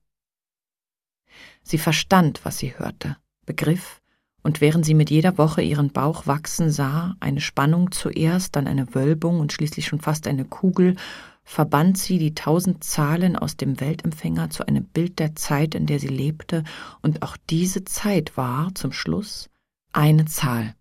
Sie 1.63 1.77
verstand, 1.77 2.43
was 2.43 2.57
sie 2.57 2.77
hörte, 2.77 3.17
begriff, 3.45 4.01
und 4.43 4.59
während 4.59 4.85
sie 4.85 4.95
mit 4.95 5.11
jeder 5.11 5.37
Woche 5.37 5.61
ihren 5.61 5.91
Bauch 5.91 6.25
wachsen 6.25 6.71
sah, 6.71 7.15
eine 7.19 7.41
Spannung 7.41 7.91
zuerst, 7.91 8.55
dann 8.55 8.67
eine 8.67 8.95
Wölbung 8.95 9.39
und 9.39 9.53
schließlich 9.53 9.85
schon 9.85 10.01
fast 10.01 10.25
eine 10.25 10.45
Kugel, 10.45 10.95
verband 11.43 11.97
sie 11.97 12.17
die 12.17 12.35
tausend 12.35 12.83
Zahlen 12.83 13.35
aus 13.35 13.57
dem 13.57 13.79
Weltempfänger 13.79 14.49
zu 14.49 14.67
einem 14.67 14.85
Bild 14.85 15.19
der 15.19 15.35
Zeit, 15.35 15.75
in 15.75 15.85
der 15.85 15.99
sie 15.99 16.07
lebte, 16.07 16.63
und 17.01 17.23
auch 17.23 17.37
diese 17.49 17.83
Zeit 17.83 18.37
war 18.37 18.73
zum 18.75 18.91
Schluss 18.91 19.49
eine 19.93 20.25
Zahl. 20.25 20.75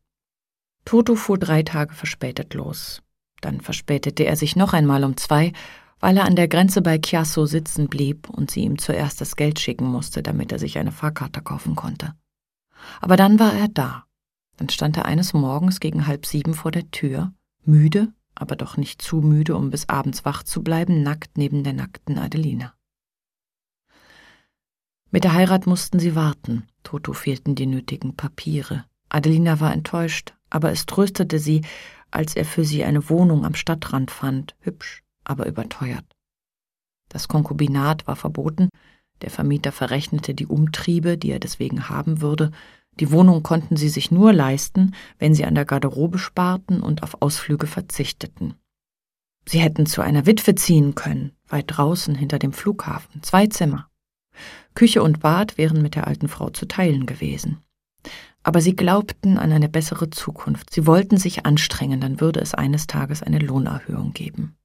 Toto 0.84 1.14
fuhr 1.14 1.38
drei 1.38 1.62
Tage 1.62 1.94
verspätet 1.94 2.54
los. 2.54 3.02
Dann 3.40 3.60
verspätete 3.60 4.24
er 4.24 4.36
sich 4.36 4.56
noch 4.56 4.72
einmal 4.72 5.04
um 5.04 5.16
zwei, 5.16 5.52
weil 5.98 6.16
er 6.16 6.24
an 6.24 6.36
der 6.36 6.48
Grenze 6.48 6.82
bei 6.82 6.98
Chiasso 6.98 7.46
sitzen 7.46 7.88
blieb 7.88 8.28
und 8.28 8.50
sie 8.50 8.60
ihm 8.60 8.78
zuerst 8.78 9.20
das 9.20 9.36
Geld 9.36 9.58
schicken 9.58 9.86
musste, 9.86 10.22
damit 10.22 10.52
er 10.52 10.58
sich 10.58 10.78
eine 10.78 10.92
Fahrkarte 10.92 11.42
kaufen 11.42 11.76
konnte. 11.76 12.14
Aber 13.00 13.16
dann 13.16 13.38
war 13.38 13.52
er 13.52 13.68
da. 13.68 14.04
Dann 14.56 14.68
stand 14.68 14.96
er 14.96 15.04
eines 15.06 15.32
Morgens 15.32 15.80
gegen 15.80 16.06
halb 16.06 16.26
sieben 16.26 16.54
vor 16.54 16.70
der 16.70 16.90
Tür, 16.90 17.32
müde 17.64 18.12
aber 18.34 18.56
doch 18.56 18.76
nicht 18.76 19.02
zu 19.02 19.16
müde, 19.16 19.56
um 19.56 19.70
bis 19.70 19.88
abends 19.88 20.24
wach 20.24 20.42
zu 20.42 20.62
bleiben, 20.62 21.02
nackt 21.02 21.36
neben 21.36 21.64
der 21.64 21.72
nackten 21.72 22.18
Adelina. 22.18 22.74
Mit 25.10 25.24
der 25.24 25.34
Heirat 25.34 25.66
mussten 25.66 25.98
sie 25.98 26.14
warten. 26.14 26.68
Toto 26.84 27.12
fehlten 27.12 27.54
die 27.54 27.66
nötigen 27.66 28.14
Papiere. 28.14 28.84
Adelina 29.08 29.58
war 29.58 29.72
enttäuscht, 29.72 30.34
aber 30.50 30.70
es 30.70 30.86
tröstete 30.86 31.38
sie, 31.38 31.62
als 32.10 32.36
er 32.36 32.44
für 32.44 32.64
sie 32.64 32.84
eine 32.84 33.08
Wohnung 33.08 33.44
am 33.44 33.54
Stadtrand 33.54 34.10
fand, 34.10 34.54
hübsch, 34.60 35.02
aber 35.24 35.46
überteuert. 35.46 36.04
Das 37.08 37.26
Konkubinat 37.26 38.06
war 38.06 38.16
verboten, 38.16 38.68
der 39.22 39.30
Vermieter 39.30 39.72
verrechnete 39.72 40.32
die 40.32 40.46
Umtriebe, 40.46 41.18
die 41.18 41.30
er 41.30 41.40
deswegen 41.40 41.88
haben 41.88 42.20
würde, 42.20 42.52
die 43.00 43.10
Wohnung 43.10 43.42
konnten 43.42 43.76
sie 43.76 43.88
sich 43.88 44.10
nur 44.10 44.32
leisten, 44.32 44.94
wenn 45.18 45.34
sie 45.34 45.46
an 45.46 45.54
der 45.54 45.64
Garderobe 45.64 46.18
sparten 46.18 46.82
und 46.82 47.02
auf 47.02 47.20
Ausflüge 47.20 47.66
verzichteten. 47.66 48.54
Sie 49.48 49.58
hätten 49.58 49.86
zu 49.86 50.02
einer 50.02 50.26
Witwe 50.26 50.54
ziehen 50.54 50.94
können, 50.94 51.32
weit 51.48 51.64
draußen 51.68 52.14
hinter 52.14 52.38
dem 52.38 52.52
Flughafen, 52.52 53.22
zwei 53.22 53.46
Zimmer. 53.46 53.88
Küche 54.74 55.02
und 55.02 55.20
Bad 55.20 55.58
wären 55.58 55.82
mit 55.82 55.94
der 55.94 56.06
alten 56.06 56.28
Frau 56.28 56.50
zu 56.50 56.66
teilen 56.66 57.06
gewesen. 57.06 57.58
Aber 58.42 58.60
sie 58.60 58.76
glaubten 58.76 59.38
an 59.38 59.52
eine 59.52 59.68
bessere 59.68 60.10
Zukunft. 60.10 60.72
Sie 60.72 60.86
wollten 60.86 61.16
sich 61.16 61.44
anstrengen, 61.46 62.00
dann 62.00 62.20
würde 62.20 62.40
es 62.40 62.54
eines 62.54 62.86
Tages 62.86 63.22
eine 63.22 63.38
Lohnerhöhung 63.38 64.12
geben. 64.12 64.56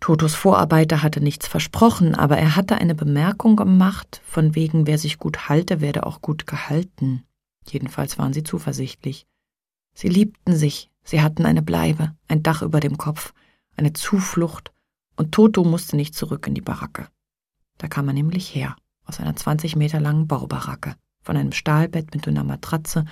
Totos 0.00 0.34
Vorarbeiter 0.34 1.02
hatte 1.02 1.22
nichts 1.22 1.46
versprochen, 1.46 2.14
aber 2.14 2.36
er 2.36 2.56
hatte 2.56 2.76
eine 2.76 2.94
Bemerkung 2.94 3.56
gemacht, 3.56 4.20
von 4.26 4.54
wegen 4.54 4.86
wer 4.86 4.98
sich 4.98 5.18
gut 5.18 5.48
halte, 5.48 5.80
werde 5.80 6.04
auch 6.04 6.20
gut 6.20 6.46
gehalten. 6.46 7.24
Jedenfalls 7.70 8.18
waren 8.18 8.32
sie 8.32 8.42
zuversichtlich. 8.42 9.26
Sie 9.94 10.08
liebten 10.08 10.56
sich, 10.56 10.90
sie 11.02 11.22
hatten 11.22 11.46
eine 11.46 11.62
Bleibe, 11.62 12.14
ein 12.28 12.42
Dach 12.42 12.62
über 12.62 12.80
dem 12.80 12.98
Kopf, 12.98 13.32
eine 13.76 13.92
Zuflucht, 13.92 14.72
und 15.16 15.32
Toto 15.32 15.64
musste 15.64 15.96
nicht 15.96 16.14
zurück 16.14 16.46
in 16.46 16.54
die 16.54 16.60
Baracke. 16.60 17.08
Da 17.78 17.86
kam 17.88 18.08
er 18.08 18.14
nämlich 18.14 18.54
her, 18.54 18.76
aus 19.04 19.20
einer 19.20 19.36
20 19.36 19.76
Meter 19.76 20.00
langen 20.00 20.26
Baubaracke, 20.26 20.96
von 21.22 21.36
einem 21.36 21.52
Stahlbett 21.52 22.14
mit 22.14 22.26
dünner 22.26 22.44
Matratze, 22.44 23.04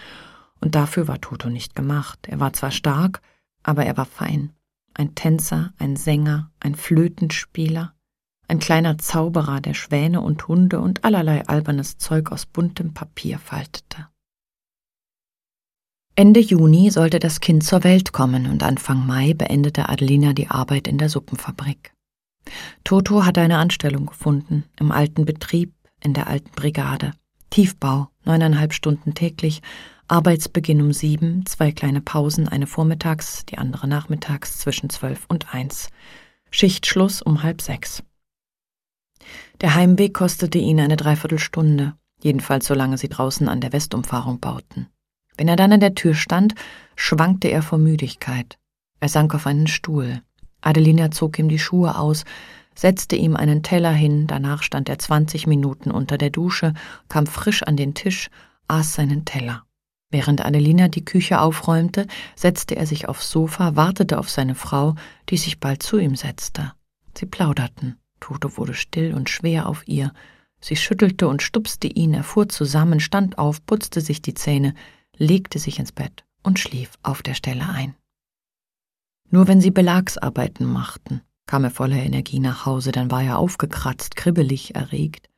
und 0.61 0.75
dafür 0.75 1.09
war 1.09 1.21
Toto 1.21 1.49
nicht 1.49 1.75
gemacht. 1.75 2.27
Er 2.29 2.39
war 2.39 2.53
zwar 2.53 2.71
stark, 2.71 3.21
aber 3.63 3.85
er 3.85 3.97
war 3.97 4.07
fein. 4.07 4.53
Ein 4.95 5.15
Tänzer, 5.15 5.73
ein 5.79 5.97
Sänger, 5.97 6.51
ein 6.61 6.75
Flötenspieler, 6.75 7.95
ein 8.49 8.59
kleiner 8.59 8.99
Zauberer, 8.99 9.61
der 9.61 9.75
Schwäne 9.75 10.21
und 10.21 10.47
Hunde 10.47 10.81
und 10.81 11.05
allerlei 11.05 11.47
albernes 11.47 11.97
Zeug 11.97 12.31
aus 12.31 12.47
buntem 12.47 12.93
Papier 12.93 13.39
faltete. 13.39 14.09
Ende 16.15 16.41
Juni 16.41 16.91
sollte 16.91 17.19
das 17.19 17.41
Kind 17.41 17.65
zur 17.65 17.85
Welt 17.85 18.13
kommen 18.13 18.47
und 18.47 18.63
Anfang 18.63 19.07
Mai 19.07 19.33
beendete 19.33 19.89
Adelina 19.89 20.35
die 20.35 20.49
Arbeit 20.49 20.87
in 20.87 20.99
der 20.99 21.09
Suppenfabrik. 21.09 21.95
Toto 22.85 23.25
hatte 23.25 23.41
eine 23.41 23.57
Anstellung 23.57 24.07
gefunden, 24.07 24.65
im 24.79 24.93
alten 24.93 25.25
Betrieb, 25.25 25.73
in 26.03 26.13
der 26.13 26.27
alten 26.27 26.51
Brigade. 26.51 27.13
Tiefbau, 27.49 28.09
neuneinhalb 28.25 28.75
Stunden 28.75 29.15
täglich, 29.15 29.63
Arbeitsbeginn 30.07 30.83
um 30.83 30.93
sieben, 30.93 31.47
zwei 31.47 31.73
kleine 31.73 32.03
Pausen, 32.03 32.47
eine 32.47 32.67
vormittags, 32.67 33.47
die 33.47 33.57
andere 33.57 33.89
nachmittags 33.89 34.59
zwischen 34.59 34.91
zwölf 34.91 35.25
und 35.29 35.55
eins. 35.55 35.89
Schichtschluss 36.51 37.23
um 37.23 37.43
halb 37.43 37.63
sechs. 37.63 38.03
Der 39.63 39.75
Heimweg 39.75 40.13
kostete 40.13 40.59
ihn 40.59 40.81
eine 40.81 40.97
Dreiviertelstunde, 40.97 41.95
jedenfalls 42.21 42.67
solange 42.67 42.99
sie 42.99 43.09
draußen 43.09 43.49
an 43.49 43.63
der 43.63 43.73
Westumfahrung 43.73 44.41
bauten. 44.41 44.89
Wenn 45.37 45.49
er 45.49 45.57
dann 45.57 45.73
an 45.73 45.81
der 45.81 45.95
Tür 45.95 46.15
stand, 46.15 46.55
schwankte 46.97 47.49
er 47.49 47.63
vor 47.63 47.79
Müdigkeit. 47.79 48.59
Er 49.01 49.09
sank 49.09 49.35
auf 49.35 49.47
einen 49.47 49.67
Stuhl. 49.67 50.23
Adelina 50.61 51.11
zog 51.11 51.39
ihm 51.39 51.49
die 51.49 51.59
Schuhe 51.59 51.99
aus, 51.99 52.25
setzte 52.75 53.17
ihm 53.17 53.37
einen 53.37 53.63
Teller 53.63 53.93
hin, 53.93 54.27
danach 54.27 54.63
stand 54.63 54.89
er 54.89 54.99
zwanzig 54.99 55.47
Minuten 55.47 55.91
unter 55.91 56.19
der 56.19 56.31
Dusche, 56.31 56.75
kam 57.09 57.27
frisch 57.27 57.63
an 57.63 57.77
den 57.77 57.95
Tisch, 57.95 58.31
aß 58.69 58.95
seinen 58.95 59.25
Teller. 59.25 59.65
Während 60.11 60.45
Adelina 60.45 60.89
die 60.89 61.05
Küche 61.05 61.41
aufräumte, 61.41 62.07
setzte 62.37 62.77
er 62.77 62.87
sich 62.87 63.09
aufs 63.09 63.31
Sofa, 63.31 63.77
wartete 63.77 64.19
auf 64.19 64.29
seine 64.29 64.55
Frau, 64.55 64.95
die 65.31 65.39
sich 65.39 65.59
bald 65.59 65.83
zu 65.83 65.99
ihm 65.99 66.17
setzte. 66.17 66.73
Sie 67.17 67.27
plauderten. 67.27 67.97
Toto 68.21 68.57
wurde 68.57 68.75
still 68.75 69.15
und 69.15 69.31
schwer 69.31 69.69
auf 69.69 69.89
ihr. 69.89 70.13
Sie 70.61 70.77
schüttelte 70.77 71.27
und 71.29 71.43
stupste 71.43 71.89
ihn, 71.89 72.15
er 72.15 72.23
fuhr 72.23 72.49
zusammen, 72.49 73.01
stand 73.01 73.39
auf, 73.39 73.65
putzte 73.67 74.01
sich 74.01 74.23
die 74.23 74.35
Zähne, 74.35 74.75
legte 75.17 75.59
sich 75.59 75.79
ins 75.79 75.93
Bett 75.93 76.25
und 76.43 76.59
schlief 76.59 76.91
auf 77.03 77.23
der 77.23 77.35
Stelle 77.35 77.69
ein. 77.69 77.95
Nur 79.31 79.49
wenn 79.49 79.61
sie 79.61 79.71
Belagsarbeiten 79.71 80.67
machten, 80.67 81.23
kam 81.47 81.65
er 81.65 81.71
voller 81.71 81.97
Energie 81.97 82.39
nach 82.39 82.67
Hause, 82.67 82.93
dann 82.93 83.11
war 83.11 83.23
er 83.23 83.39
aufgekratzt, 83.39 84.17
kribbelig, 84.17 84.75
erregt. 84.75 85.29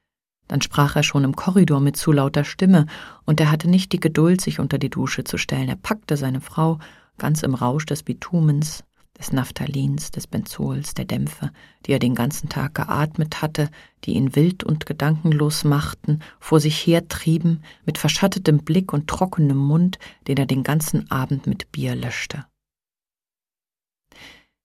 Dann 0.49 0.61
sprach 0.61 0.97
er 0.97 1.03
schon 1.03 1.25
im 1.25 1.37
Korridor 1.37 1.81
mit 1.81 1.97
zu 1.97 2.13
lauter 2.13 2.45
Stimme, 2.45 2.87
und 3.25 3.41
er 3.41 3.51
hatte 3.51 3.69
nicht 3.69 3.93
die 3.93 4.01
Geduld, 4.01 4.41
sich 4.41 4.61
unter 4.61 4.79
die 4.79 4.91
Dusche 4.91 5.25
zu 5.25 5.39
stellen. 5.39 5.69
Er 5.69 5.77
packte 5.77 6.17
seine 6.17 6.41
Frau, 6.41 6.79
ganz 7.19 7.43
im 7.43 7.55
Rausch 7.55 7.87
des 7.87 8.03
Bitumens, 8.03 8.85
des 9.19 9.33
Naphthalins, 9.33 10.11
des 10.11 10.27
Benzols, 10.27 10.95
der 10.95 11.05
Dämpfe, 11.05 11.51
die 11.87 11.93
er 11.93 11.99
den 11.99 12.15
ganzen 12.15 12.49
Tag 12.49 12.75
geatmet 12.75 13.43
hatte, 13.43 13.71
die 14.05 14.15
ihn 14.15 14.35
wild 14.35 14.65
und 14.65 14.87
gedankenlos 14.87 15.65
machten, 15.65 16.21
vor 16.41 16.61
sich 16.61 16.87
hertrieben, 16.87 17.63
mit 17.87 17.99
verschattetem 17.99 18.59
Blick 18.59 18.93
und 18.93 19.09
trockenem 19.09 19.57
Mund, 19.57 19.99
den 20.27 20.37
er 20.37 20.47
den 20.47 20.63
ganzen 20.63 21.11
Abend 21.11 21.47
mit 21.47 21.71
Bier 21.71 21.95
löschte. 21.95 22.45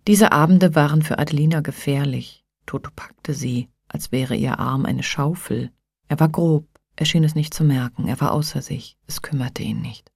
Diese 0.07 0.31
Abende 0.31 0.73
waren 0.75 1.03
für 1.03 1.19
Adelina 1.19 1.62
gefährlich. 1.62 2.43
Toto 2.65 2.89
packte 2.95 3.33
sie, 3.33 3.69
als 3.88 4.12
wäre 4.12 4.35
ihr 4.35 4.59
Arm 4.59 4.85
eine 4.85 5.03
Schaufel. 5.03 5.71
Er 6.07 6.19
war 6.19 6.29
grob, 6.29 6.67
er 6.95 7.05
schien 7.05 7.23
es 7.23 7.35
nicht 7.35 7.53
zu 7.53 7.63
merken, 7.63 8.07
er 8.07 8.19
war 8.19 8.31
außer 8.31 8.62
sich, 8.62 8.97
es 9.05 9.21
kümmerte 9.21 9.62
ihn 9.62 9.81
nicht. 9.81 10.12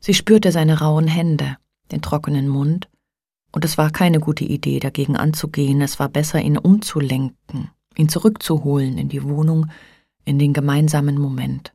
Sie 0.00 0.14
spürte 0.14 0.52
seine 0.52 0.80
rauen 0.80 1.06
Hände, 1.06 1.56
den 1.90 2.02
trockenen 2.02 2.48
Mund, 2.48 2.88
und 3.52 3.64
es 3.64 3.78
war 3.78 3.90
keine 3.90 4.20
gute 4.20 4.44
Idee, 4.44 4.78
dagegen 4.80 5.16
anzugehen, 5.16 5.80
es 5.80 5.98
war 5.98 6.08
besser, 6.08 6.40
ihn 6.40 6.58
umzulenken, 6.58 7.70
ihn 7.96 8.08
zurückzuholen 8.08 8.98
in 8.98 9.08
die 9.08 9.22
Wohnung, 9.22 9.66
in 10.24 10.38
den 10.38 10.52
gemeinsamen 10.52 11.18
Moment. 11.18 11.72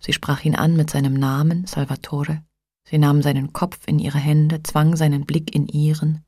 Sie 0.00 0.12
sprach 0.12 0.44
ihn 0.44 0.54
an 0.54 0.76
mit 0.76 0.90
seinem 0.90 1.14
Namen, 1.14 1.66
Salvatore. 1.66 2.42
Sie 2.84 2.98
nahm 2.98 3.22
seinen 3.22 3.52
Kopf 3.52 3.80
in 3.86 3.98
ihre 3.98 4.18
Hände, 4.18 4.62
zwang 4.62 4.96
seinen 4.96 5.26
Blick 5.26 5.54
in 5.54 5.66
ihren. 5.66 6.24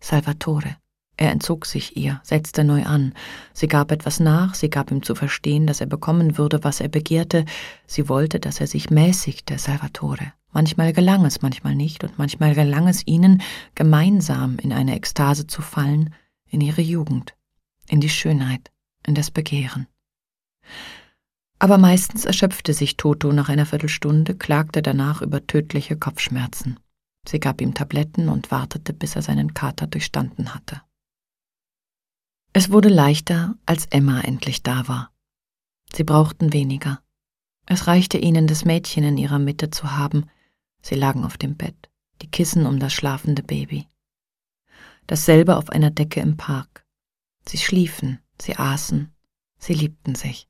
Salvatore. 0.00 0.76
Er 1.16 1.30
entzog 1.30 1.66
sich 1.66 1.96
ihr, 1.96 2.20
setzte 2.24 2.64
neu 2.64 2.84
an. 2.84 3.14
Sie 3.52 3.68
gab 3.68 3.92
etwas 3.92 4.18
nach, 4.18 4.54
sie 4.54 4.68
gab 4.68 4.90
ihm 4.90 5.02
zu 5.02 5.14
verstehen, 5.14 5.66
dass 5.66 5.80
er 5.80 5.86
bekommen 5.86 6.38
würde, 6.38 6.64
was 6.64 6.80
er 6.80 6.88
begehrte. 6.88 7.44
Sie 7.86 8.08
wollte, 8.08 8.40
dass 8.40 8.60
er 8.60 8.66
sich 8.66 8.90
mäßigte, 8.90 9.58
Salvatore. 9.58 10.32
Manchmal 10.52 10.92
gelang 10.92 11.24
es, 11.24 11.42
manchmal 11.42 11.74
nicht, 11.74 12.04
und 12.04 12.18
manchmal 12.18 12.54
gelang 12.54 12.88
es 12.88 13.06
ihnen, 13.06 13.42
gemeinsam 13.74 14.58
in 14.58 14.72
eine 14.72 14.96
Ekstase 14.96 15.46
zu 15.46 15.62
fallen, 15.62 16.14
in 16.48 16.60
ihre 16.60 16.82
Jugend, 16.82 17.34
in 17.88 18.00
die 18.00 18.08
Schönheit, 18.08 18.70
in 19.06 19.14
das 19.14 19.30
Begehren. 19.30 19.86
Aber 21.58 21.78
meistens 21.78 22.24
erschöpfte 22.24 22.72
sich 22.72 22.96
Toto 22.96 23.32
nach 23.32 23.48
einer 23.48 23.66
Viertelstunde, 23.66 24.34
klagte 24.34 24.82
danach 24.82 25.22
über 25.22 25.46
tödliche 25.46 25.96
Kopfschmerzen. 25.96 26.78
Sie 27.26 27.40
gab 27.40 27.60
ihm 27.60 27.74
Tabletten 27.74 28.28
und 28.28 28.50
wartete, 28.50 28.92
bis 28.92 29.16
er 29.16 29.22
seinen 29.22 29.54
Kater 29.54 29.86
durchstanden 29.86 30.54
hatte. 30.54 30.82
Es 32.56 32.70
wurde 32.70 32.88
leichter, 32.88 33.56
als 33.66 33.86
Emma 33.86 34.20
endlich 34.20 34.62
da 34.62 34.86
war. 34.86 35.12
Sie 35.92 36.04
brauchten 36.04 36.52
weniger. 36.52 37.02
Es 37.66 37.88
reichte 37.88 38.16
ihnen, 38.16 38.46
das 38.46 38.64
Mädchen 38.64 39.02
in 39.02 39.18
ihrer 39.18 39.40
Mitte 39.40 39.70
zu 39.70 39.96
haben. 39.96 40.30
Sie 40.80 40.94
lagen 40.94 41.24
auf 41.24 41.36
dem 41.36 41.56
Bett, 41.56 41.90
die 42.22 42.30
Kissen 42.30 42.64
um 42.64 42.78
das 42.78 42.92
schlafende 42.92 43.42
Baby. 43.42 43.88
Dasselbe 45.08 45.56
auf 45.56 45.68
einer 45.70 45.90
Decke 45.90 46.20
im 46.20 46.36
Park. 46.36 46.86
Sie 47.44 47.58
schliefen, 47.58 48.20
sie 48.40 48.54
aßen, 48.54 49.12
sie 49.58 49.74
liebten 49.74 50.14
sich. 50.14 50.48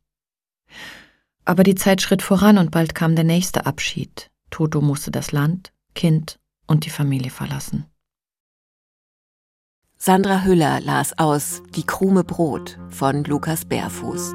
Aber 1.46 1.62
die 1.62 1.74
Zeit 1.74 2.02
schritt 2.02 2.20
voran 2.20 2.58
und 2.58 2.70
bald 2.70 2.94
kam 2.94 3.16
der 3.16 3.24
nächste 3.24 3.64
Abschied. 3.64 4.30
Toto 4.50 4.82
musste 4.82 5.10
das 5.10 5.32
Land, 5.32 5.72
Kind 5.94 6.38
und 6.66 6.84
die 6.84 6.90
Familie 6.90 7.30
verlassen. 7.30 7.86
Sandra 10.06 10.44
Hüller 10.44 10.82
las 10.82 11.18
aus 11.18 11.62
Die 11.74 11.86
krume 11.86 12.24
Brot 12.24 12.78
von 12.90 13.24
Lukas 13.24 13.64
Bärfuß. 13.64 14.34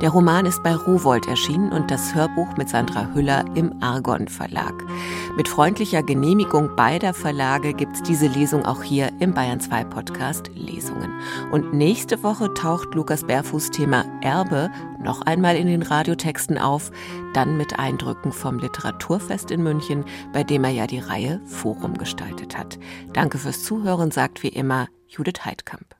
Der 0.00 0.10
Roman 0.10 0.46
ist 0.46 0.62
bei 0.62 0.74
Rowold 0.74 1.26
erschienen 1.26 1.72
und 1.72 1.90
das 1.90 2.14
Hörbuch 2.14 2.56
mit 2.56 2.68
Sandra 2.68 3.08
Hüller 3.14 3.44
im 3.54 3.74
Argon 3.82 4.28
Verlag. 4.28 4.74
Mit 5.36 5.48
freundlicher 5.48 6.02
Genehmigung 6.02 6.76
beider 6.76 7.14
Verlage 7.14 7.74
gibt's 7.74 8.02
diese 8.02 8.26
Lesung 8.26 8.64
auch 8.64 8.82
hier 8.82 9.10
im 9.20 9.34
Bayern 9.34 9.60
2 9.60 9.84
Podcast 9.84 10.50
Lesungen. 10.54 11.12
Und 11.50 11.72
nächste 11.72 12.22
Woche 12.22 12.52
taucht 12.54 12.94
Lukas 12.94 13.24
Bärfuß 13.24 13.70
Thema 13.70 14.04
Erbe 14.20 14.70
noch 15.06 15.22
einmal 15.22 15.56
in 15.56 15.66
den 15.66 15.82
Radiotexten 15.82 16.58
auf, 16.58 16.90
dann 17.32 17.56
mit 17.56 17.78
Eindrücken 17.78 18.32
vom 18.32 18.58
Literaturfest 18.58 19.50
in 19.50 19.62
München, 19.62 20.04
bei 20.32 20.44
dem 20.44 20.64
er 20.64 20.70
ja 20.70 20.86
die 20.86 20.98
Reihe 20.98 21.40
Forum 21.46 21.94
gestaltet 21.94 22.58
hat. 22.58 22.78
Danke 23.12 23.38
fürs 23.38 23.62
Zuhören, 23.62 24.10
sagt 24.10 24.42
wie 24.42 24.48
immer 24.48 24.88
Judith 25.06 25.44
Heidkamp. 25.44 25.96